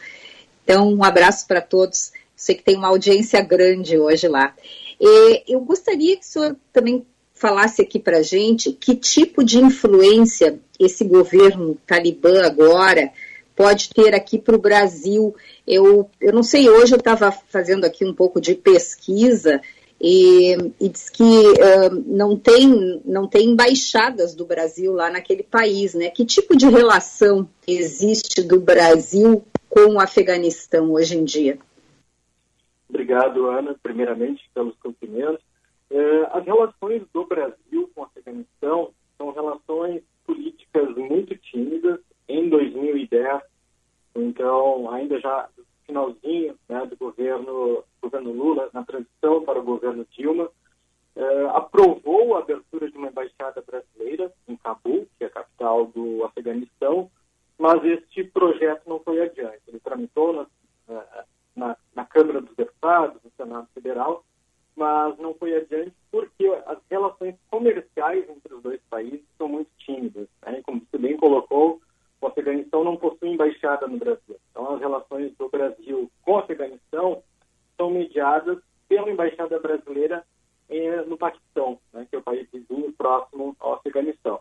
[0.64, 2.12] Então, um abraço para todos.
[2.34, 4.54] Sei que tem uma audiência grande hoje lá.
[4.98, 10.58] E eu gostaria que o senhor também falasse aqui para gente que tipo de influência
[10.80, 13.12] esse governo talibã agora
[13.54, 15.34] pode ter aqui para o Brasil.
[15.66, 19.60] Eu, eu não sei, hoje eu estava fazendo aqui um pouco de pesquisa
[20.00, 25.94] e, e diz que uh, não, tem, não tem embaixadas do Brasil lá naquele país,
[25.94, 26.10] né?
[26.10, 31.58] Que tipo de relação existe do Brasil com o Afeganistão hoje em dia?
[32.88, 35.42] Obrigado, Ana, primeiramente pelos cumprimentos.
[35.90, 42.00] Eh, as relações do Brasil com o Afeganistão são relações políticas muito tímidas.
[42.28, 43.42] Em 2010,
[44.14, 50.06] então, ainda já no finalzinho né, do governo, governo Lula, na transição para o governo
[50.10, 50.50] Dilma,
[51.16, 56.24] eh, aprovou a abertura de uma embaixada brasileira em Cabul, que é a capital do
[56.24, 57.10] Afeganistão,
[57.58, 59.60] mas este projeto não foi adiante.
[59.68, 60.32] Ele tramitou
[60.88, 61.04] na,
[61.54, 64.24] na, na Câmara dos Deputados, no Senado Federal,
[64.76, 70.28] mas não foi adiante porque as relações comerciais entre os dois países são muito tímidas.
[70.44, 70.62] Né?
[70.64, 71.80] Como você bem colocou,
[72.34, 74.36] Afeganistão não possui embaixada no Brasil.
[74.50, 77.22] Então, as relações do Brasil com o Afeganistão
[77.76, 80.24] são mediadas pela embaixada brasileira
[80.68, 82.06] eh, no Paquistão, né?
[82.10, 84.40] que é o país vizinho próximo ao Afeganistão.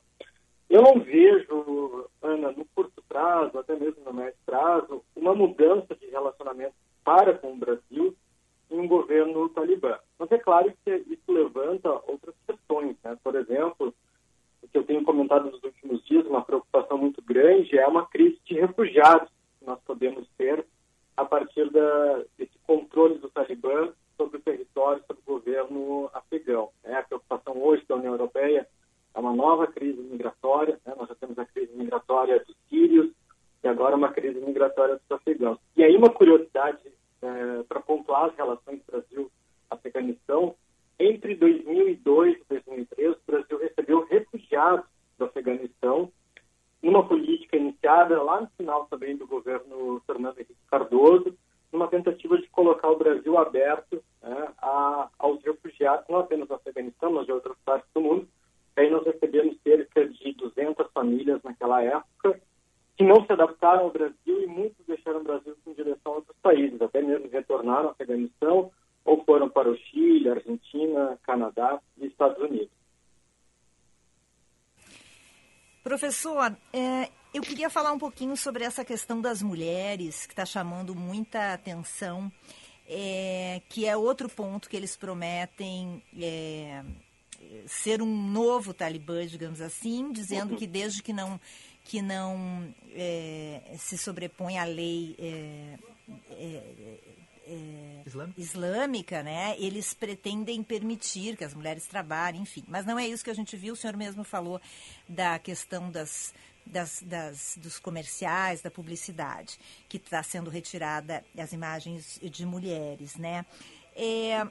[0.69, 6.07] Eu não vejo, Ana, no curto prazo, até mesmo no médio prazo, uma mudança de
[6.07, 8.15] relacionamento para com o Brasil
[8.71, 9.99] em um governo talibã.
[10.17, 12.95] Mas é claro que isso levanta outras questões.
[13.03, 13.15] Né?
[13.23, 13.93] Por exemplo,
[14.63, 18.39] o que eu tenho comentado nos últimos dias, uma preocupação muito grande é uma crise
[18.45, 19.29] de refugiados
[19.59, 20.65] que nós podemos ter
[21.15, 26.69] a partir da, desse controle do Talibã sobre o território, sobre o governo afegão.
[26.83, 28.67] É a preocupação hoje da União Europeia
[29.13, 30.79] é uma nova crise migratória.
[30.85, 30.93] Né?
[30.97, 33.11] Nós já temos a crise migratória dos sírios
[33.63, 35.59] e agora uma crise migratória dos afegãos.
[35.75, 36.79] E aí uma curiosidade
[37.21, 40.55] é, para pontuar as relações Brasil-Afeganistão,
[40.99, 44.85] entre 2002 e 2003, o Brasil recebeu refugiados
[45.17, 46.11] do Afeganistão,
[46.81, 51.35] numa política iniciada lá no final também do governo Fernando Henrique Cardoso,
[51.71, 57.11] numa tentativa de colocar o Brasil aberto né, a, aos refugiados, não apenas do Afeganistão,
[57.11, 58.27] mas de outras partes do mundo.
[58.75, 62.39] Aí nós recebemos cerca de 200 famílias naquela época,
[62.95, 66.37] que não se adaptaram ao Brasil e muitos deixaram o Brasil em direção a outros
[66.41, 68.71] países, até mesmo retornaram ao Afeganistão
[69.05, 72.71] ou foram para o Chile, Argentina, Canadá e Estados Unidos.
[75.83, 80.93] Professor, é, eu queria falar um pouquinho sobre essa questão das mulheres, que está chamando
[80.93, 82.31] muita atenção,
[82.87, 86.83] é, que é outro ponto que eles prometem é,
[87.65, 91.41] ser um novo Talibã, digamos assim, dizendo que desde que não
[91.85, 95.79] que não é, se sobrepõe à lei é,
[96.29, 96.99] é,
[97.47, 98.39] é, Islâmica?
[98.39, 99.55] islâmica, né?
[99.57, 102.63] Eles pretendem permitir que as mulheres trabalhem, enfim.
[102.67, 103.73] Mas não é isso que a gente viu.
[103.73, 104.61] O senhor mesmo falou
[105.09, 106.33] da questão das,
[106.65, 113.45] das, das dos comerciais, da publicidade, que está sendo retirada as imagens de mulheres, né?
[113.95, 114.47] É,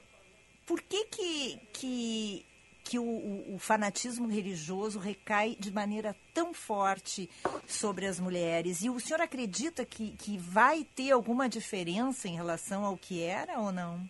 [0.65, 2.45] por que que, que
[2.83, 7.29] que o, o, fanatismo religioso recai de maneira tão forte
[7.65, 8.83] sobre as mulheres.
[8.83, 13.57] E o senhor acredita que, que vai ter alguma diferença em relação ao que era
[13.57, 14.01] ou não?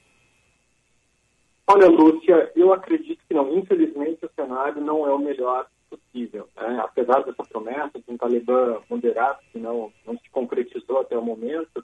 [1.67, 3.57] Olha, Lúcia, eu acredito que não.
[3.57, 6.47] Infelizmente, o cenário não é o melhor possível.
[6.55, 6.79] Né?
[6.83, 11.83] Apesar dessa promessa de um Talibã moderado, que não, não se concretizou até o momento,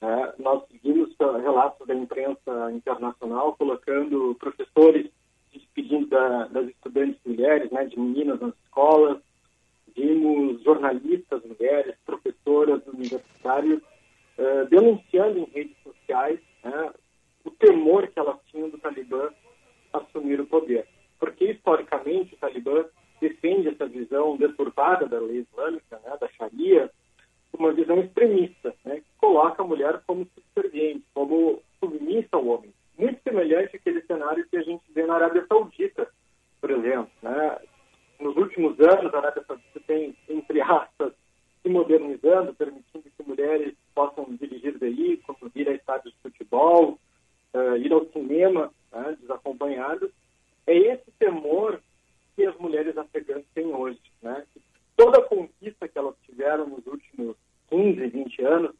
[0.00, 0.32] né?
[0.38, 5.10] nós seguimos relatos da imprensa internacional colocando professores
[5.52, 9.18] despedindo da, das estudantes mulheres, né, de meninas nas escolas,
[9.94, 13.80] vimos jornalistas mulheres, professoras universitárias
[14.38, 16.92] uh, denunciando em redes sociais né,
[17.44, 19.30] o temor que elas tinham do Talibã
[19.92, 20.86] assumir o poder.
[21.18, 22.84] Porque, historicamente, o Talibã
[23.20, 26.90] defende essa visão deturpada da lei islâmica, né, da Sharia,
[27.52, 33.22] uma visão extremista, né, que coloca a mulher como subserviente, como submissa ao homem, muito
[33.22, 36.08] semelhante àquele cenário que a gente vê na Arábia Saudita,
[36.60, 37.10] por exemplo.
[37.22, 37.58] Né?
[38.18, 41.12] Nos últimos anos, a Arábia Saudita tem, entre aspas,
[41.62, 46.98] se modernizando, permitindo que mulheres possam dirigir veículos, ir a estádios de futebol,
[47.52, 50.10] uh, ir ao cinema né, desacompanhadas.
[50.66, 51.80] É esse temor
[52.36, 54.00] que as mulheres afegãs têm hoje.
[54.22, 54.44] Né?
[54.94, 57.34] Toda a conquista que elas tiveram nos últimos
[57.70, 58.76] 15, 20 anos,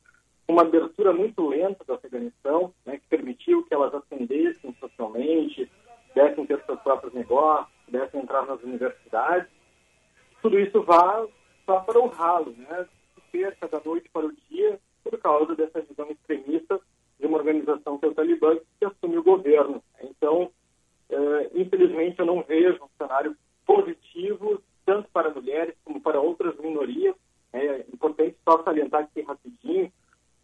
[0.46, 5.68] uma abertura muito lenta do Afeganistão, né, que permitiu que elas ascendessem socialmente,
[6.09, 9.48] pudessem ter seus próprios negócios, pudessem entrar nas universidades,
[10.40, 11.26] tudo isso vá,
[11.66, 12.86] vá para o ralo, né?
[13.32, 16.80] perca da noite para o dia por causa dessa visão extremista
[17.18, 19.82] de uma organização que é o Talibã que assume o governo.
[20.02, 20.50] Então,
[21.11, 23.36] eh, infelizmente, eu não vejo um cenário
[23.66, 27.14] positivo tanto para mulheres como para outras minorias.
[27.52, 29.92] É importante só salientar aqui rapidinho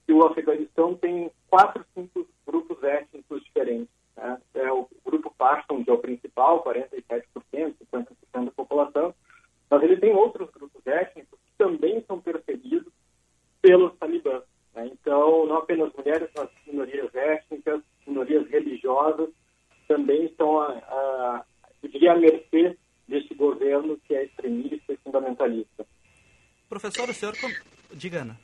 [0.05, 3.89] que o Afeganistão tem quatro, cinco grupos étnicos diferentes.
[4.17, 4.41] Né?
[4.55, 9.15] É o grupo Pashtun, que é o principal, 47%, 50% da população,
[9.71, 12.93] mas ele tem outros grupos étnicos que também são perseguidos
[13.61, 14.43] pelos talibãs.
[14.75, 14.91] Né?
[14.93, 19.31] Então, não apenas mulheres, mas minorias étnicas, minorias religiosas,
[19.87, 21.45] também estão, a, a,
[21.83, 22.77] eu diria, à mercê
[23.13, 25.87] deste governo que é extremista e fundamentalista.
[26.67, 27.35] Professor, o senhor...
[27.93, 28.41] Diga, Ana.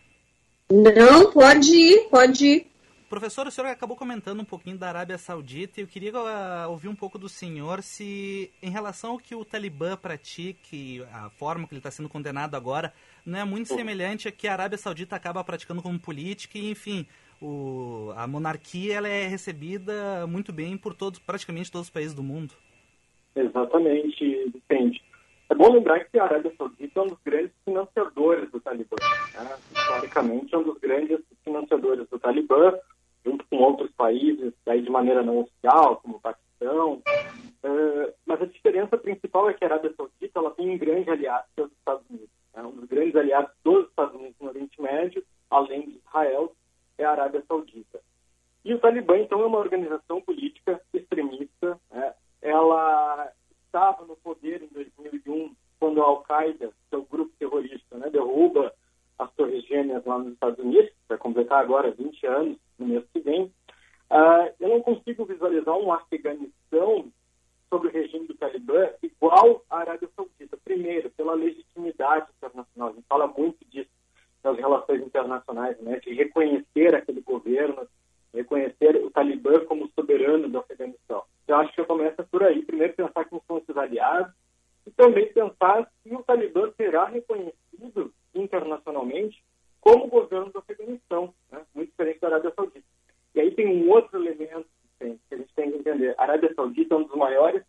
[0.71, 2.67] Não, pode ir, pode ir.
[3.09, 6.89] Professor, o senhor acabou comentando um pouquinho da Arábia Saudita e eu queria uh, ouvir
[6.89, 11.67] um pouco do senhor se, em relação ao que o Talibã pratica e a forma
[11.67, 12.93] que ele está sendo condenado agora,
[13.25, 17.07] não é muito semelhante a que a Arábia Saudita acaba praticando como política e, enfim,
[17.41, 22.23] o, a monarquia ela é recebida muito bem por todos, praticamente todos os países do
[22.23, 22.53] mundo.
[23.35, 25.03] Exatamente, depende.
[25.51, 28.97] É bom lembrar que a Arábia Saudita é um dos grandes financiadores do Talibã.
[29.35, 29.57] Né?
[29.75, 32.75] Historicamente, é um dos grandes financiadores do Talibã,
[33.25, 37.03] junto com outros países, aí de maneira não oficial, como o Paquistão.
[37.65, 41.47] Uh, mas a diferença principal é que a Arábia Saudita ela tem um grande aliado,
[41.55, 42.29] que é os Estados Unidos.
[42.55, 42.63] Né?
[42.63, 46.53] Um dos grandes aliados dos Estados Unidos no Oriente Médio, além de Israel,
[46.99, 48.01] é a Arábia Saudita.
[48.65, 51.81] E o Talibã, então, é uma organização política extremista.
[51.91, 52.13] Né?
[52.43, 53.33] Ela
[53.69, 58.75] estava no poder em 2001, quando a Al-Qaeda, que é grupo terrorista, né, derruba
[59.19, 63.21] as Torres Gêmeas lá nos Estados Unidos, vai completar agora 20 anos no mês que
[63.21, 63.45] vem.
[64.11, 67.13] Uh, eu não consigo visualizar um Afeganistão
[67.69, 70.57] sobre o regime do Talibã igual à Arábia Saudita.
[70.65, 72.89] Primeiro, pela legitimidade internacional.
[72.89, 73.91] A gente fala muito disso
[74.43, 77.87] nas relações internacionais, né, de reconhecer aquele governo,
[78.33, 81.25] reconhecer o Talibã como soberano do Afeganistão.
[81.49, 82.63] Eu acho que começa por aí.
[82.63, 84.33] Primeiro, pensar quem são esses aliados
[84.87, 89.43] e também pensar se o Talibã será reconhecido internacionalmente
[89.81, 91.63] como governo do Afeganistão, né?
[91.75, 92.87] muito diferente da Arábia Saudita.
[93.35, 94.67] E aí tem um outro elemento
[94.99, 96.15] que, a gente tem que entender.
[96.19, 97.63] A Arábia Saudita é um dos maiores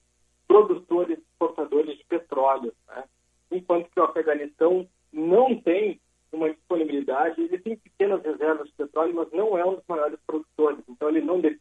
[0.48, 3.04] produtores e exportadores de petróleo, né?
[3.52, 6.00] enquanto que o Afeganistão não tem
[6.32, 10.80] uma disponibilidade, ele tem pequenas reservas de petróleo, mas não é um dos maiores produtores.
[10.88, 11.59] Então ele não depende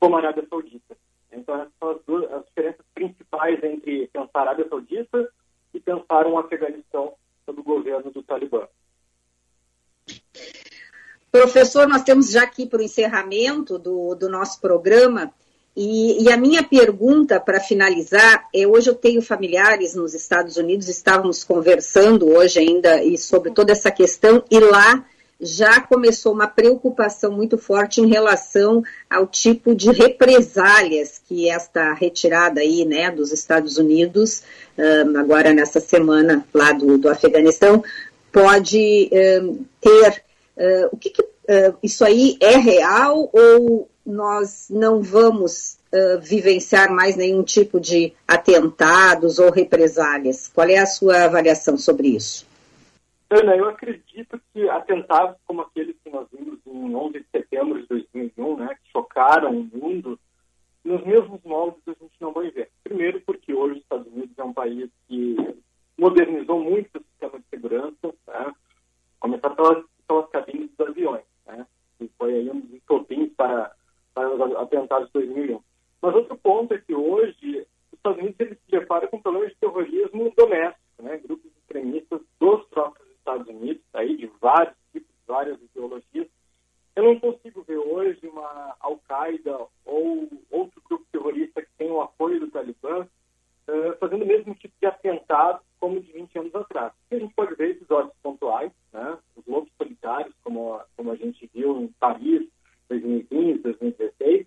[0.00, 0.96] como a Arábia Saudita.
[1.30, 5.30] Então essas são as, duas, as diferenças principais entre pensar a Arábia Saudita
[5.72, 8.66] e pensar um Afeganistão sob o governo do Talibã.
[11.30, 15.32] Professor, nós temos já aqui para o encerramento do, do nosso programa
[15.76, 20.88] e, e, a minha pergunta para finalizar é: hoje eu tenho familiares nos Estados Unidos,
[20.88, 25.04] estávamos conversando hoje ainda e sobre toda essa questão, e lá
[25.40, 32.60] já começou uma preocupação muito forte em relação ao tipo de represálias que esta retirada
[32.60, 34.42] aí, né, dos Estados Unidos,
[34.76, 37.82] um, agora nessa semana lá do, do Afeganistão,
[38.30, 39.10] pode
[39.42, 40.22] um, ter.
[40.56, 46.92] Uh, o que, que uh, isso aí é real ou nós não vamos uh, vivenciar
[46.92, 50.50] mais nenhum tipo de atentados ou represálias?
[50.52, 52.49] Qual é a sua avaliação sobre isso?
[53.32, 57.86] Ana, eu acredito que atentados como aqueles que nós vimos em 11 de setembro de
[57.86, 60.18] 2001, né, que chocaram o mundo,
[60.82, 62.72] nos mesmos moldes a gente não vai ver.
[62.82, 65.36] Primeiro, porque hoje os Estados Unidos é um país que
[65.96, 68.52] modernizou muito o sistema de segurança, né,
[69.20, 71.64] começar pelas, pelas cabines dos aviões, né,
[71.98, 73.70] que foi aí um dos estopins para,
[74.12, 75.60] para os atentados de 2001.
[76.02, 80.32] Mas outro ponto é que hoje os Estados Unidos se deparam com problemas de terrorismo
[80.36, 86.26] doméstico, né, grupos extremistas dos próprios Estados Unidos, aí de vários tipos, várias ideologias.
[86.96, 92.40] Eu não consigo ver hoje uma Al-Qaeda ou outro grupo terrorista que tenha o apoio
[92.40, 96.92] do Talibã uh, fazendo o mesmo tipo de atentado como de 20 anos atrás.
[97.10, 99.16] E a gente pode ver episódios pontuais, né?
[99.36, 102.48] os lobos solitários, como, como a gente viu em Paris,
[102.88, 104.46] 2015, 2016,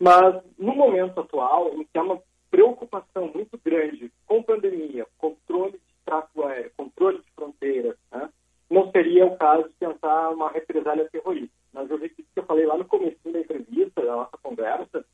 [0.00, 2.20] mas no momento atual, em que há uma
[2.50, 8.28] preocupação muito grande com pandemia, controle de tráfego aéreo, controle de fronteiras, né?
[8.70, 11.54] não seria o caso de tentar uma represália terrorista.
[11.72, 13.74] Mas eu repito que eu falei lá no começo da entrevista,
[14.54, 15.04] conversa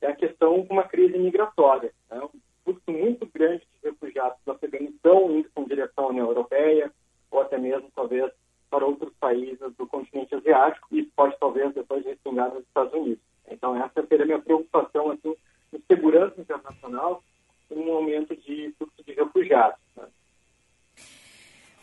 [0.00, 1.92] é a questão de uma crise migratória.
[2.10, 2.20] Né?
[2.22, 6.92] Um fluxo muito grande de refugiados do Afeganistão indo com direção à União Europeia,
[7.30, 8.30] ou até mesmo, talvez,
[8.70, 13.22] para outros países do continente asiático, e pode, talvez, depois respingar nos Estados Unidos.
[13.48, 15.34] Então, essa seria a minha preocupação, assim,
[15.72, 17.22] em segurança internacional,
[17.70, 19.78] um momento de fluxo de refugiados.
[19.96, 20.06] Né?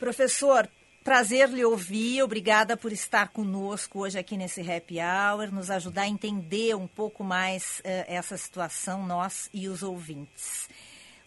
[0.01, 0.67] Professor,
[1.03, 2.23] prazer lhe ouvir.
[2.23, 7.23] Obrigada por estar conosco hoje aqui nesse Happy Hour, nos ajudar a entender um pouco
[7.23, 10.67] mais uh, essa situação, nós e os ouvintes.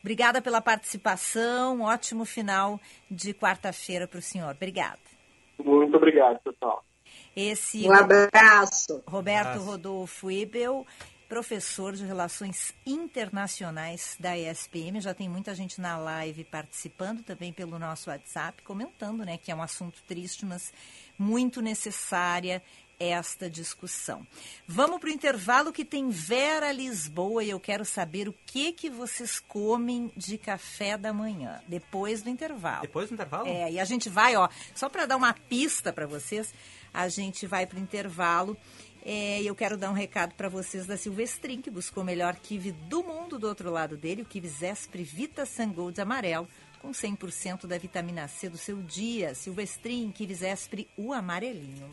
[0.00, 1.82] Obrigada pela participação.
[1.82, 4.50] Ótimo final de quarta-feira para o senhor.
[4.56, 4.98] Obrigada.
[5.64, 6.84] Muito obrigado, pessoal.
[7.36, 9.04] Esse um abraço.
[9.06, 9.64] Roberto abraço.
[9.64, 10.84] Rodolfo Ibel
[11.28, 15.00] professor de Relações Internacionais da ESPM.
[15.00, 19.54] Já tem muita gente na live participando também pelo nosso WhatsApp, comentando, né, que é
[19.54, 20.72] um assunto triste, mas
[21.18, 22.62] muito necessária
[22.98, 24.26] esta discussão.
[24.66, 28.88] Vamos para o intervalo que tem Vera Lisboa e eu quero saber o que que
[28.88, 32.82] vocês comem de café da manhã depois do intervalo.
[32.82, 33.48] Depois do intervalo?
[33.48, 36.54] É, e a gente vai, ó, só para dar uma pista para vocês,
[36.92, 38.56] a gente vai para o intervalo
[39.04, 42.72] é, eu quero dar um recado para vocês da Silvestrin, que buscou o melhor kiwi
[42.72, 46.48] do mundo do outro lado dele, o kiwi Zespri Vita Sangold amarelo,
[46.80, 49.34] com 100% da vitamina C do seu dia.
[49.34, 51.90] Silvestrin, kiwi Zespri, o amarelinho.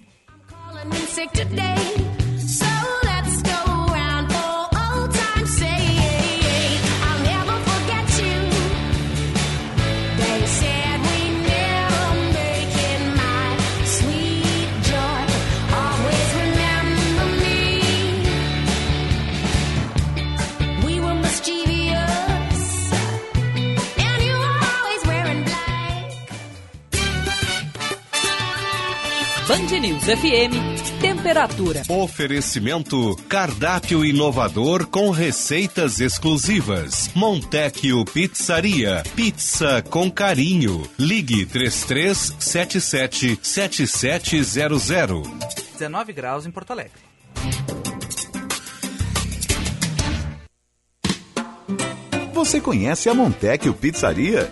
[29.71, 31.83] Band News FM, temperatura.
[31.87, 37.09] Oferecimento cardápio inovador com receitas exclusivas.
[37.15, 40.83] Montecchio Pizzaria, pizza com carinho.
[40.99, 45.29] Ligue 3377 7700.
[45.71, 46.99] 19 graus em Porto Alegre.
[52.33, 54.51] Você conhece a Montecchio Pizzaria?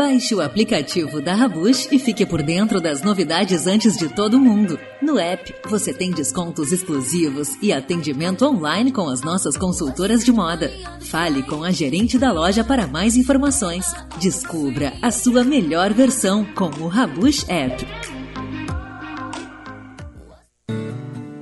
[0.00, 4.78] Baixe o aplicativo da Rabush e fique por dentro das novidades antes de todo mundo.
[5.02, 10.72] No app, você tem descontos exclusivos e atendimento online com as nossas consultoras de moda.
[11.02, 13.84] Fale com a gerente da loja para mais informações.
[14.18, 17.86] Descubra a sua melhor versão com o Rabush App.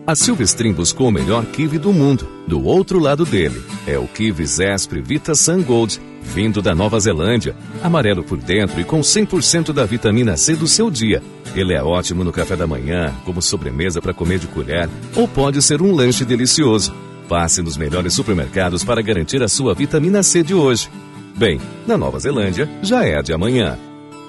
[0.04, 2.26] A Silvestrin buscou o melhor kiwi do mundo.
[2.48, 7.56] Do outro lado dele é o kiwi Zespri Vita Sun Gold, vindo da Nova Zelândia,
[7.82, 11.22] amarelo por dentro e com 100% da vitamina C do seu dia.
[11.54, 15.60] Ele é ótimo no café da manhã, como sobremesa para comer de colher, ou pode
[15.62, 16.94] ser um lanche delicioso.
[17.28, 20.88] Passe nos melhores supermercados para garantir a sua vitamina C de hoje.
[21.36, 23.78] Bem, na Nova Zelândia já é de amanhã.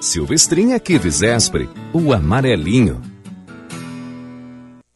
[0.02, 3.09] Silvestrin é kiwi Zespri, o amarelinho.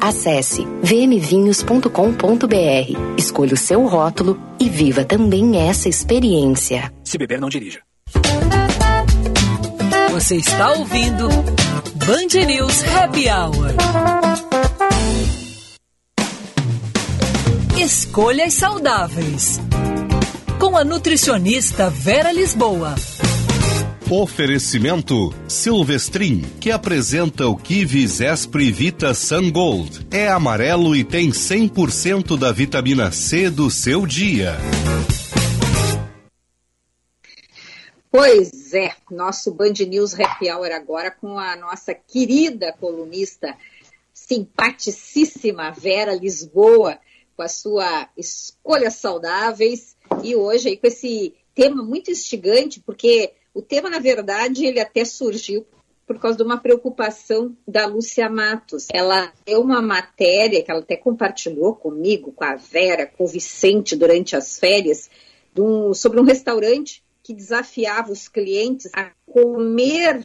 [0.00, 1.88] Acesse vmvinhos.com.br,
[3.18, 6.90] escolha o seu rótulo e viva também essa experiência.
[7.04, 7.80] Se beber, não dirija.
[10.10, 13.74] Você está ouvindo Band News Happy Hour.
[17.78, 19.60] Escolhas saudáveis.
[20.58, 22.94] Com a nutricionista Vera Lisboa.
[24.12, 30.04] Oferecimento Silvestrin, que apresenta o Kiwi Zespri Vita Sun Gold.
[30.10, 34.56] É amarelo e tem 100% da vitamina C do seu dia.
[38.10, 43.56] Pois é, nosso Band News Happy Hour agora com a nossa querida colunista,
[44.12, 46.98] simpaticíssima Vera Lisboa,
[47.36, 53.62] com a sua Escolhas Saudáveis, e hoje aí com esse tema muito instigante, porque o
[53.62, 55.66] tema, na verdade, ele até surgiu
[56.06, 58.88] por causa de uma preocupação da Lúcia Matos.
[58.92, 63.94] Ela deu uma matéria que ela até compartilhou comigo, com a Vera, com o Vicente
[63.94, 65.08] durante as férias,
[65.56, 70.24] um, sobre um restaurante que desafiava os clientes a comer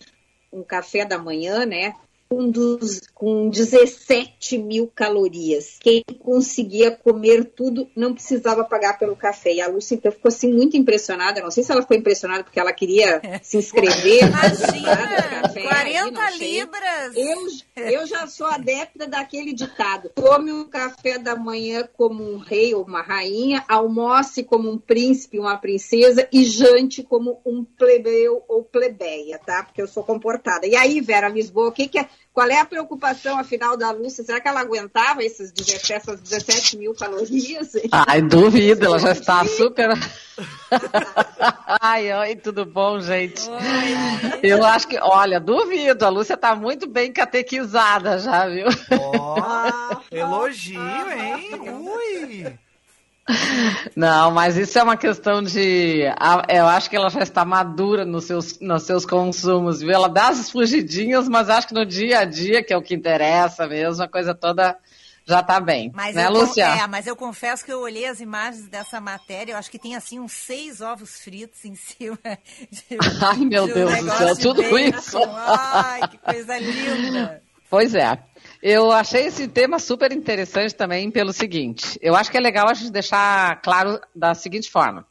[0.51, 1.93] um café da manhã, né?
[2.27, 5.77] Com, dos, com 17 mil calorias.
[5.79, 9.53] Quem conseguia comer tudo não precisava pagar pelo café.
[9.53, 11.41] E a Lúcia então ficou assim muito impressionada.
[11.41, 14.23] Não sei se ela ficou impressionada porque ela queria se inscrever.
[14.23, 16.51] Imagina, café, 40 aí, não sei.
[16.51, 17.15] libras.
[17.15, 22.73] Eu, eu já sou adepta daquele ditado: tome o café da manhã como um rei
[22.73, 28.63] ou uma rainha, almoce como um príncipe, uma princesa e jante como um plebeu ou
[28.63, 29.63] plebeia, tá?
[29.63, 30.67] Porque eu sou comportada.
[30.67, 32.09] E aí, Vera Lisboa, o que, que é?
[32.35, 34.21] Qual é a preocupação, afinal, da Lúcia?
[34.21, 37.71] Será que ela aguentava esses 17, essas 17 mil calorias?
[37.89, 39.91] Ai, duvido, ela já está super.
[41.79, 43.41] ai, oi, tudo bom, gente?
[44.43, 48.67] Eu acho que, olha, duvido, a Lúcia está muito bem catequizada já, viu?
[48.99, 51.51] Ó, elogio, hein?
[51.71, 52.59] Ui!
[53.95, 56.01] Não, mas isso é uma questão de.
[56.47, 59.91] Eu acho que ela já está madura nos seus, nos seus consumos, viu?
[59.91, 62.93] Ela dá as fugidinhas, mas acho que no dia a dia, que é o que
[62.93, 64.77] interessa mesmo, a coisa toda
[65.25, 65.91] já está bem.
[65.95, 66.65] Mas, né, eu, Lúcia?
[66.65, 69.95] é, mas eu confesso que eu olhei as imagens dessa matéria, eu acho que tem
[69.95, 72.19] assim uns seis ovos fritos em cima.
[72.71, 74.77] de- Ai, meu de um Deus do céu, tudo bacon.
[74.99, 75.17] isso.
[75.35, 77.41] Ai, que coisa linda.
[77.67, 78.19] Pois é.
[78.67, 81.99] Eu achei esse tema super interessante também pelo seguinte.
[82.01, 85.05] Eu acho que é legal a gente deixar claro da seguinte forma.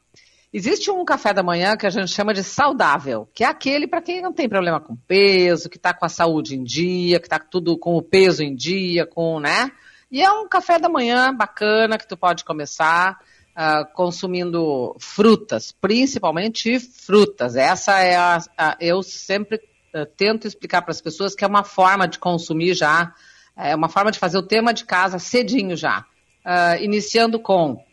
[0.51, 4.01] Existe um café da manhã que a gente chama de saudável, que é aquele para
[4.01, 7.39] quem não tem problema com peso, que está com a saúde em dia, que está
[7.39, 9.71] tudo com o peso em dia, com, né?
[10.11, 13.17] E é um café da manhã bacana que tu pode começar
[13.55, 17.55] ah, consumindo frutas, principalmente frutas.
[17.55, 19.61] Essa é a, a- eu sempre
[19.93, 23.13] eh, tento explicar para as pessoas que é uma forma de consumir já,
[23.57, 26.05] é uma forma de fazer o tema de casa cedinho já.
[26.43, 27.83] Ah, iniciando com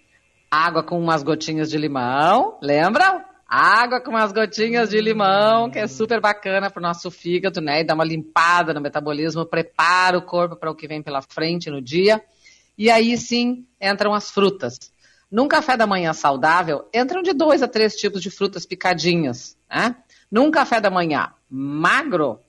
[0.50, 3.24] água com umas gotinhas de limão, lembra?
[3.48, 7.80] Água com umas gotinhas de limão, que é super bacana para o nosso fígado, né?
[7.80, 11.70] E dá uma limpada no metabolismo, prepara o corpo para o que vem pela frente
[11.70, 12.22] no dia.
[12.76, 14.78] E aí sim entram as frutas.
[15.30, 19.56] Num café da manhã saudável, entram de dois a três tipos de frutas picadinhas.
[19.70, 19.96] Né?
[20.30, 22.40] Num café da manhã magro,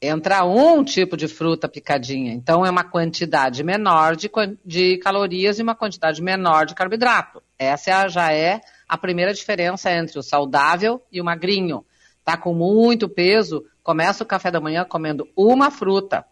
[0.00, 2.32] entra um tipo de fruta picadinha.
[2.32, 4.30] Então, é uma quantidade menor de,
[4.64, 7.42] de calorias e uma quantidade menor de carboidrato.
[7.58, 11.84] Essa é já é a primeira diferença entre o saudável e o magrinho.
[12.24, 16.24] Tá com muito peso, começa o café da manhã comendo uma fruta.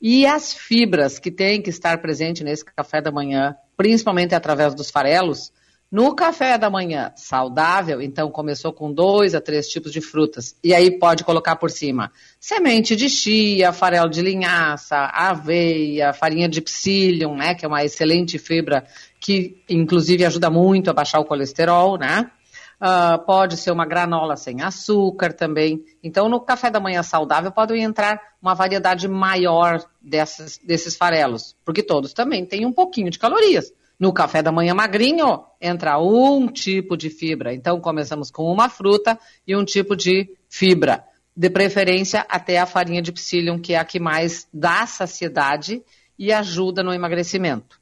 [0.00, 4.90] E as fibras que tem que estar presente nesse café da manhã, principalmente através dos
[4.90, 5.52] farelos,
[5.94, 10.56] no café da manhã saudável, então começou com dois a três tipos de frutas.
[10.60, 16.60] E aí pode colocar por cima semente de chia, farelo de linhaça, aveia, farinha de
[16.60, 18.84] psyllium, né, que é uma excelente fibra
[19.20, 22.28] que inclusive ajuda muito a baixar o colesterol, né?
[22.80, 25.84] Ah, pode ser uma granola sem açúcar também.
[26.02, 31.84] Então, no café da manhã saudável podem entrar uma variedade maior dessas, desses farelos, porque
[31.84, 33.72] todos também têm um pouquinho de calorias.
[34.04, 37.54] No café da manhã magrinho, entra um tipo de fibra.
[37.54, 41.02] Então, começamos com uma fruta e um tipo de fibra.
[41.34, 45.82] De preferência, até a farinha de psyllium, que é a que mais dá saciedade
[46.18, 47.80] e ajuda no emagrecimento.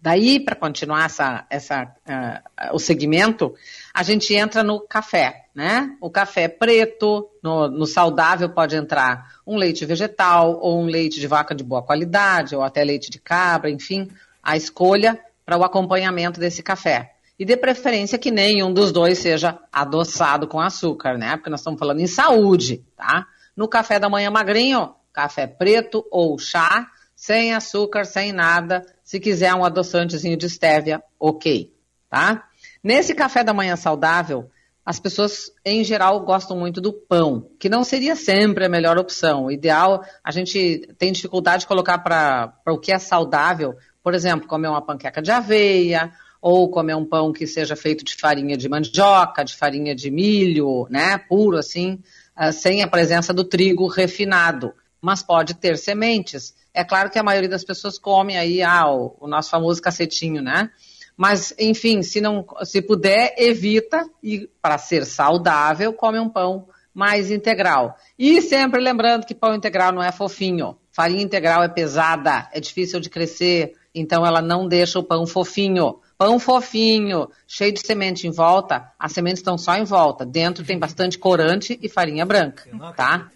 [0.00, 3.54] Daí, para continuar essa, essa, ah, o segmento,
[3.92, 5.94] a gente entra no café, né?
[6.00, 11.26] O café preto, no, no saudável pode entrar um leite vegetal ou um leite de
[11.26, 14.08] vaca de boa qualidade, ou até leite de cabra, enfim,
[14.48, 17.12] a escolha para o acompanhamento desse café.
[17.38, 21.36] E de preferência que nenhum dos dois seja adoçado com açúcar, né?
[21.36, 23.26] Porque nós estamos falando em saúde, tá?
[23.54, 28.86] No café da manhã magrinho, café preto ou chá, sem açúcar, sem nada.
[29.04, 31.70] Se quiser um adoçantezinho de estévia, ok,
[32.08, 32.48] tá?
[32.82, 34.50] Nesse café da manhã saudável,
[34.88, 39.44] as pessoas, em geral, gostam muito do pão, que não seria sempre a melhor opção.
[39.44, 43.76] O ideal, a gente tem dificuldade de colocar para o que é saudável,
[44.08, 48.16] por exemplo, comer uma panqueca de aveia, ou comer um pão que seja feito de
[48.16, 52.00] farinha de mandioca, de farinha de milho, né, puro assim,
[52.34, 54.72] uh, sem a presença do trigo refinado.
[54.98, 56.54] Mas pode ter sementes.
[56.72, 60.40] É claro que a maioria das pessoas come aí ah, o, o nosso famoso cacetinho,
[60.40, 60.70] né?
[61.14, 67.30] Mas, enfim, se não, se puder, evita e para ser saudável, come um pão mais
[67.30, 67.94] integral.
[68.18, 70.78] E sempre lembrando que pão integral não é fofinho.
[70.90, 76.00] Farinha integral é pesada, é difícil de crescer, então ela não deixa o pão fofinho.
[76.16, 80.26] Pão fofinho, cheio de semente em volta, as sementes estão só em volta.
[80.26, 82.64] Dentro tem bastante corante e farinha branca,
[82.96, 83.28] tá?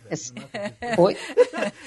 [0.99, 1.17] Oi?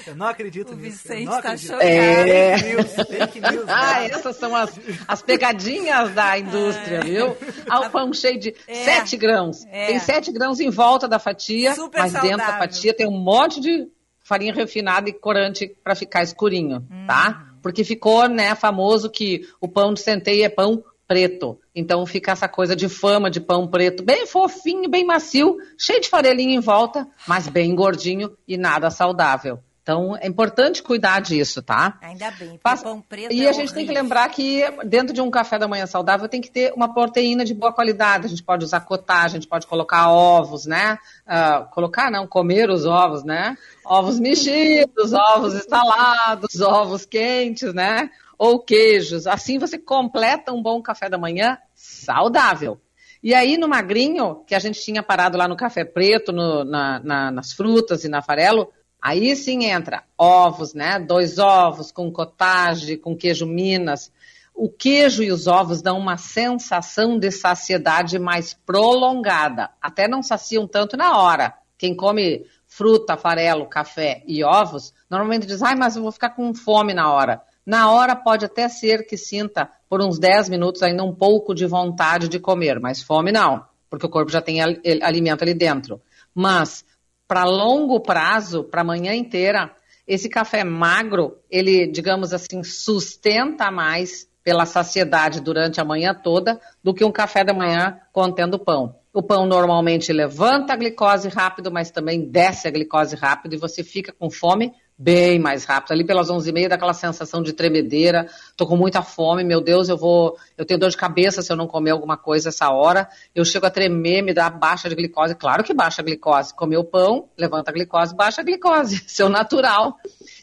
[0.06, 1.06] Eu não acredito o nisso.
[1.06, 1.82] Vicente está chocado.
[1.82, 2.56] É...
[2.56, 7.36] Fake news, fake news, ah, essas são as, as pegadinhas da indústria, viu?
[7.68, 8.74] Ah, o pão cheio de é.
[8.74, 9.66] 7 grãos.
[9.66, 9.88] É.
[9.88, 12.38] Tem 7 grãos em volta da fatia, Super mas saudável.
[12.38, 13.86] dentro da fatia tem um monte de
[14.26, 17.06] farinha refinada e corante para ficar escurinho, hum.
[17.06, 17.46] tá?
[17.66, 21.58] Porque ficou, né, famoso que o pão de centeio é pão preto.
[21.74, 26.08] Então fica essa coisa de fama de pão preto, bem fofinho, bem macio, cheio de
[26.08, 29.58] farelinha em volta, mas bem gordinho e nada saudável.
[29.86, 31.96] Então, é importante cuidar disso, tá?
[32.02, 32.82] Ainda bem, Passa...
[32.82, 33.74] pão preto E é a gente horrível.
[33.76, 36.92] tem que lembrar que dentro de um café da manhã saudável tem que ter uma
[36.92, 38.26] proteína de boa qualidade.
[38.26, 40.98] A gente pode usar cottage, a gente pode colocar ovos, né?
[41.24, 43.56] Uh, colocar, não, comer os ovos, né?
[43.84, 48.10] Ovos mexidos, ovos estalados, ovos quentes, né?
[48.36, 49.28] Ou queijos.
[49.28, 52.80] Assim você completa um bom café da manhã saudável.
[53.22, 56.98] E aí, no magrinho, que a gente tinha parado lá no café preto, no, na,
[56.98, 58.72] na, nas frutas e na farelo,
[59.06, 60.98] Aí sim entra ovos, né?
[60.98, 64.10] Dois ovos com cottage, com queijo Minas.
[64.52, 69.70] O queijo e os ovos dão uma sensação de saciedade mais prolongada.
[69.80, 71.54] Até não saciam tanto na hora.
[71.78, 76.52] Quem come fruta, farelo, café e ovos, normalmente diz, ai, mas eu vou ficar com
[76.52, 77.40] fome na hora.
[77.64, 81.64] Na hora pode até ser que sinta por uns 10 minutos ainda um pouco de
[81.64, 86.02] vontade de comer, mas fome não, porque o corpo já tem alimento ali dentro.
[86.34, 86.84] Mas
[87.26, 89.74] para longo prazo, para a manhã inteira,
[90.06, 96.94] esse café magro, ele, digamos assim, sustenta mais pela saciedade durante a manhã toda do
[96.94, 98.94] que um café da manhã contendo pão.
[99.12, 103.82] O pão normalmente levanta a glicose rápido, mas também desce a glicose rápido e você
[103.82, 105.92] fica com fome bem mais rápido.
[105.92, 110.38] Ali pelas 11h30, daquela sensação de tremedeira, tô com muita fome, meu Deus, eu vou,
[110.56, 113.08] eu tenho dor de cabeça se eu não comer alguma coisa essa hora.
[113.34, 115.34] Eu chego a tremer, me dá baixa de glicose.
[115.34, 116.54] Claro que baixa a glicose.
[116.54, 119.04] Comer o pão, levanta a glicose, baixa a glicose.
[119.06, 119.98] Seu natural.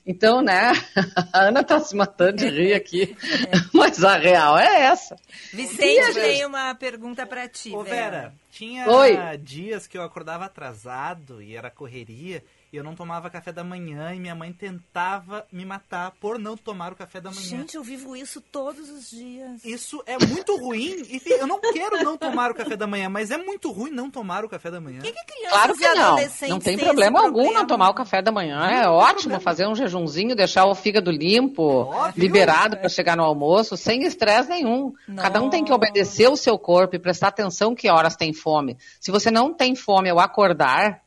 [0.05, 0.73] Então, né,
[1.33, 3.15] a Ana tá se matando de rir aqui,
[3.73, 5.15] mas a real é essa.
[5.51, 8.03] Vicente tem uma pergunta para ti, Ô, Vera.
[8.03, 9.37] Vera, tinha Oi.
[9.37, 12.43] dias que eu acordava atrasado e era correria
[12.73, 16.57] e eu não tomava café da manhã e minha mãe tentava me matar por não
[16.57, 17.41] tomar o café da manhã.
[17.43, 19.63] Gente, eu vivo isso todos os dias.
[19.63, 21.03] Isso é muito ruim.
[21.07, 24.09] E eu não quero não tomar o café da manhã, mas é muito ruim não
[24.09, 25.01] tomar o café da manhã.
[25.01, 26.49] Que que crianças Claro que não.
[26.49, 27.59] Não tem problema algum problema?
[27.59, 28.59] não tomar o café da manhã.
[28.65, 29.39] É Não tem ótimo problema.
[29.41, 32.19] fazer um jejumzinho, deixar o fígado limpo, Óbvio.
[32.19, 34.93] liberado para chegar no almoço, sem estresse nenhum.
[35.15, 38.77] Cada um tem que obedecer o seu corpo e prestar atenção que horas tem fome.
[38.99, 41.03] Se você não tem fome ao acordar,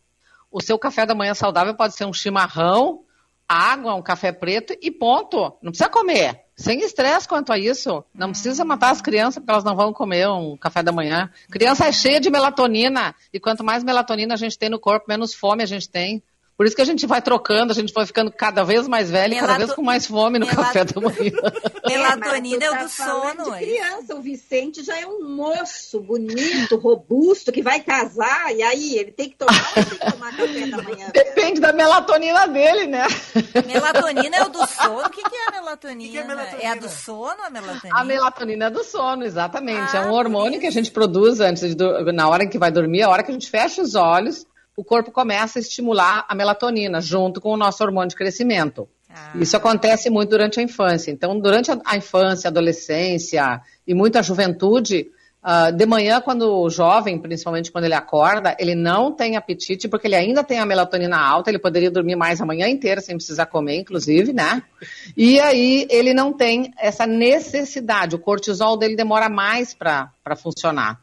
[0.56, 3.04] o seu café da manhã saudável pode ser um chimarrão,
[3.46, 5.52] água, um café preto e ponto.
[5.60, 6.46] Não precisa comer.
[6.56, 8.02] Sem estresse quanto a isso.
[8.14, 11.30] Não precisa matar as crianças porque elas não vão comer um café da manhã.
[11.50, 13.14] Criança é cheia de melatonina.
[13.34, 16.22] E quanto mais melatonina a gente tem no corpo, menos fome a gente tem.
[16.56, 19.34] Por isso que a gente vai trocando, a gente vai ficando cada vez mais velho
[19.34, 21.30] e cada vez com mais fome no Melato- café da manhã.
[21.86, 23.44] Melatonina é, o tá do sono.
[23.44, 23.58] De é.
[23.66, 29.12] criança, o Vicente já é um moço bonito, robusto, que vai casar, e aí ele
[29.12, 31.10] tem que tomar ou tem que tomar café da manhã?
[31.12, 33.06] Depende da melatonina dele, né?
[33.66, 35.00] Melatonina é o do sono?
[35.06, 36.10] O que, que é a melatonina?
[36.12, 36.62] que é melatonina?
[36.62, 38.00] É a do sono a melatonina?
[38.00, 39.94] A melatonina é do sono, exatamente.
[39.96, 42.58] é Ah, um hormônio por que a gente produz antes de, na hora em que
[42.58, 44.46] vai dormir, a hora que a gente fecha os olhos,
[44.76, 48.88] o corpo começa a estimular a melatonina junto com o nosso hormônio de crescimento.
[49.10, 49.32] Ah.
[49.36, 51.10] Isso acontece muito durante a infância.
[51.10, 55.10] Então, durante a, a infância, a adolescência e muita juventude,
[55.48, 60.08] Ah, de manhã, quando o jovem, principalmente quando ele acorda, ele não tem apetite porque
[60.08, 63.46] ele ainda tem a melatonina alta, ele poderia dormir mais a manhã inteira sem precisar
[63.46, 64.60] comer, inclusive, né?
[65.16, 70.98] E aí ele não tem essa necessidade, o cortisol dele demora mais para funcionar.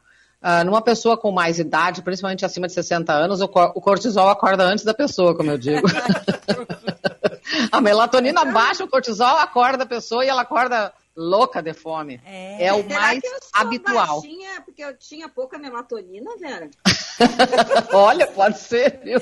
[0.45, 4.65] Ah, numa pessoa com mais idade, principalmente acima de 60 anos, o, o cortisol acorda
[4.65, 5.87] antes da pessoa, como eu digo.
[7.71, 12.21] a melatonina baixa, o cortisol acorda a pessoa e ela acorda louca de fome.
[12.25, 14.21] É, o Será mais que eu sou habitual.
[14.21, 16.69] baixinha porque eu tinha pouca melatonina, Vera?
[17.93, 19.19] Olha, pode ser, viu?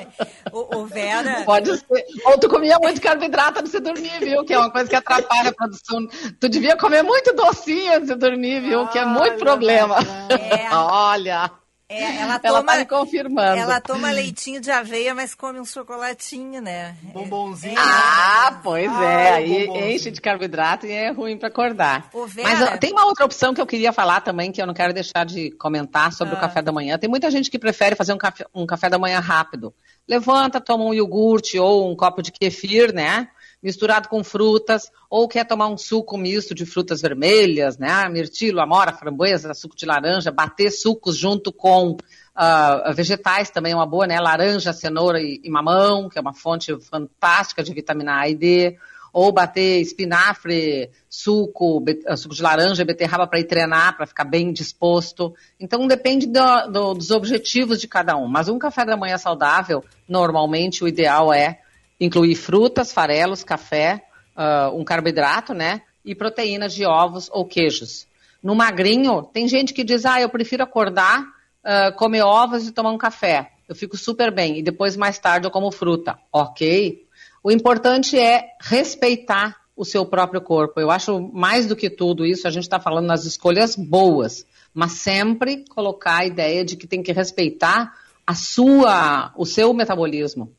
[0.52, 1.42] Ô, ô, Vera.
[1.44, 2.04] Pode ser.
[2.26, 4.44] Ou tu comia muito carboidrato antes de dormir, viu?
[4.44, 6.06] Que é uma coisa que atrapalha a produção.
[6.40, 8.86] Tu devia comer muito docinho antes de dormir, viu?
[8.88, 9.96] Que é muito problema.
[10.72, 11.50] Olha.
[11.86, 13.58] É, ela Ela toma, tá me confirmando.
[13.60, 16.96] Ela toma leitinho de aveia, mas come um chocolatinho, né?
[17.02, 17.74] Bombonzinho.
[17.78, 19.30] Ah, pois é.
[19.30, 19.90] Ah, Aí bombonzinho.
[19.94, 22.08] enche de carboidrato e é ruim para acordar.
[22.12, 22.48] Ô, Vera.
[22.48, 25.24] Mas tem uma outra opção que eu queria falar também, que eu não quero deixar
[25.26, 26.38] de comentar sobre Ah.
[26.38, 26.96] o café da manhã.
[26.98, 29.74] Tem muita gente que prefere fazer um café, um café da manhã rápido.
[30.08, 33.28] Levanta, toma um iogurte ou um copo de kefir, né?
[33.64, 38.06] Misturado com frutas, ou quer tomar um suco misto de frutas vermelhas, né?
[38.10, 41.96] Mirtilo, amora, framboesa, suco de laranja, bater sucos junto com
[42.36, 44.20] ah, vegetais também é uma boa, né?
[44.20, 48.76] Laranja, cenoura e, e mamão, que é uma fonte fantástica de vitamina A e D.
[49.14, 54.24] Ou bater espinafre, suco, ah, suco de laranja e beterraba para ir treinar, para ficar
[54.24, 55.32] bem disposto.
[55.58, 58.26] Então depende do- do- dos objetivos de cada um.
[58.26, 61.60] Mas um café da manhã saudável, normalmente o ideal é
[62.00, 64.04] incluir frutas, farelos, café,
[64.36, 65.82] ah, um carboidrato, né?
[66.04, 68.06] E proteínas de ovos ou queijos.
[68.42, 71.24] No magrinho, tem gente que diz, ah, eu prefiro acordar,
[71.62, 73.52] ah, comer ovos e tomar um café.
[73.68, 74.58] Eu fico super bem.
[74.58, 76.18] E depois, mais tarde, eu como fruta.
[76.32, 77.06] Ok.
[77.42, 80.80] O importante é respeitar o seu próprio corpo.
[80.80, 84.92] Eu acho mais do que tudo isso, a gente está falando nas escolhas boas, mas
[84.92, 87.94] sempre colocar a ideia de que tem que respeitar
[88.26, 90.52] a sua, o seu metabolismo.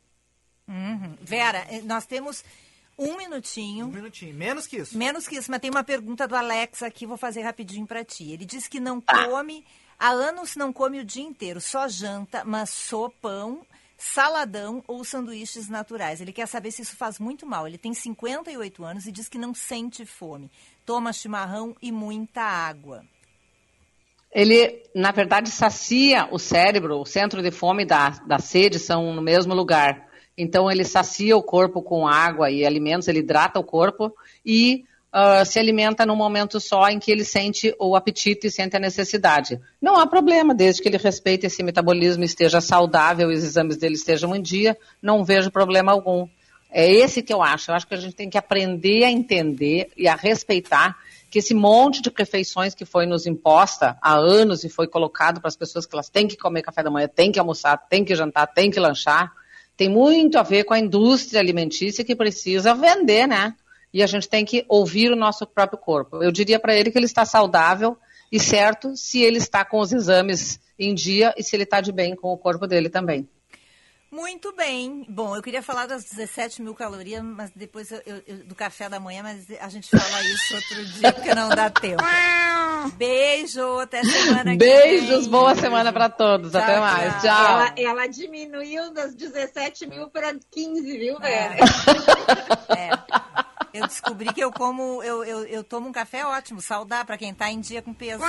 [0.68, 1.16] Uhum.
[1.20, 2.44] Vera, eh, nós temos
[2.98, 3.86] um minutinho.
[3.86, 4.96] Um minutinho, menos que isso.
[4.96, 8.32] Menos que isso, mas tem uma pergunta do Alex aqui, vou fazer rapidinho pra ti.
[8.32, 9.28] Ele diz que não Tá.
[9.28, 9.64] come,
[9.98, 13.64] há anos não come o dia inteiro, só janta, mas sopão,
[13.98, 16.20] saladão ou sanduíches naturais.
[16.20, 17.66] Ele quer saber se isso faz muito mal.
[17.66, 20.50] Ele tem 58 anos e diz que não sente fome.
[20.84, 23.04] Toma chimarrão e muita água.
[24.32, 29.14] Ele, na verdade, sacia o cérebro, o centro de fome e da, da sede são
[29.14, 30.05] no mesmo lugar.
[30.36, 34.14] Então, ele sacia o corpo com água e alimentos, ele hidrata o corpo
[34.44, 34.84] e
[35.18, 38.78] ah, se alimenta num momento só em que ele sente o apetite e sente a
[38.78, 39.58] necessidade.
[39.80, 44.36] Não há problema, desde que ele respeite esse metabolismo, esteja saudável os exames dele estejam
[44.36, 46.28] em dia, não vejo problema algum.
[46.70, 47.70] É esse que eu acho.
[47.70, 50.94] Eu acho que a gente tem que aprender a entender e a respeitar
[51.30, 55.48] que esse monte de refeições que foi nos imposta há anos e foi colocado para
[55.48, 58.14] as pessoas que elas têm que comer café da manhã, têm que almoçar, têm que
[58.14, 59.32] jantar, têm que lanchar,
[59.76, 63.54] tem muito a ver com a indústria alimentícia que precisa vender, né?
[63.92, 66.22] E a gente tem que ouvir o nosso próprio corpo.
[66.22, 67.96] Eu diria para ele que ele está saudável
[68.30, 71.92] e certo se ele está com os exames em dia e se ele está de
[71.92, 73.28] bem com o corpo dele também.
[74.16, 75.04] Muito bem.
[75.10, 78.98] Bom, eu queria falar das 17 mil calorias, mas depois eu- eu- do café da
[78.98, 82.02] manhã, mas a gente fala isso outro dia, porque não dá tempo.
[82.96, 85.30] Beijo, até semana que Beijos, vem.
[85.30, 86.50] boa semana para todos.
[86.50, 87.12] Tchau, Até mais.
[87.14, 87.20] tchau.
[87.20, 87.46] Tchau.
[87.46, 91.56] Ela, ela diminuiu das 17 mil para 15, viu, Vera?
[93.76, 97.34] Eu descobri que eu como, eu, eu, eu tomo um café ótimo, saudável, pra quem
[97.34, 98.22] tá em dia com peso.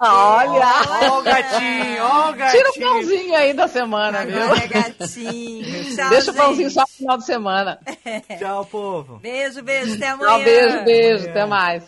[0.00, 0.66] Olha!
[1.10, 2.62] Ó o gatinho, ó o gatinho.
[2.64, 4.42] Tira o pãozinho aí da semana, viu?
[4.42, 5.84] Agora é gatinho.
[5.94, 6.74] Tchau, Deixa o pãozinho gente.
[6.74, 7.78] só no final de semana.
[8.38, 9.18] Tchau, povo.
[9.18, 10.30] Beijo, beijo, até amanhã.
[10.30, 11.28] Tchau, beijo, beijo.
[11.28, 11.84] Até mais.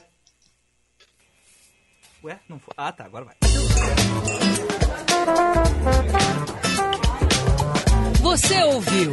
[2.23, 2.75] Ué, não foi.
[2.77, 3.37] Ah, tá, agora vai.
[8.21, 9.13] Você ouviu?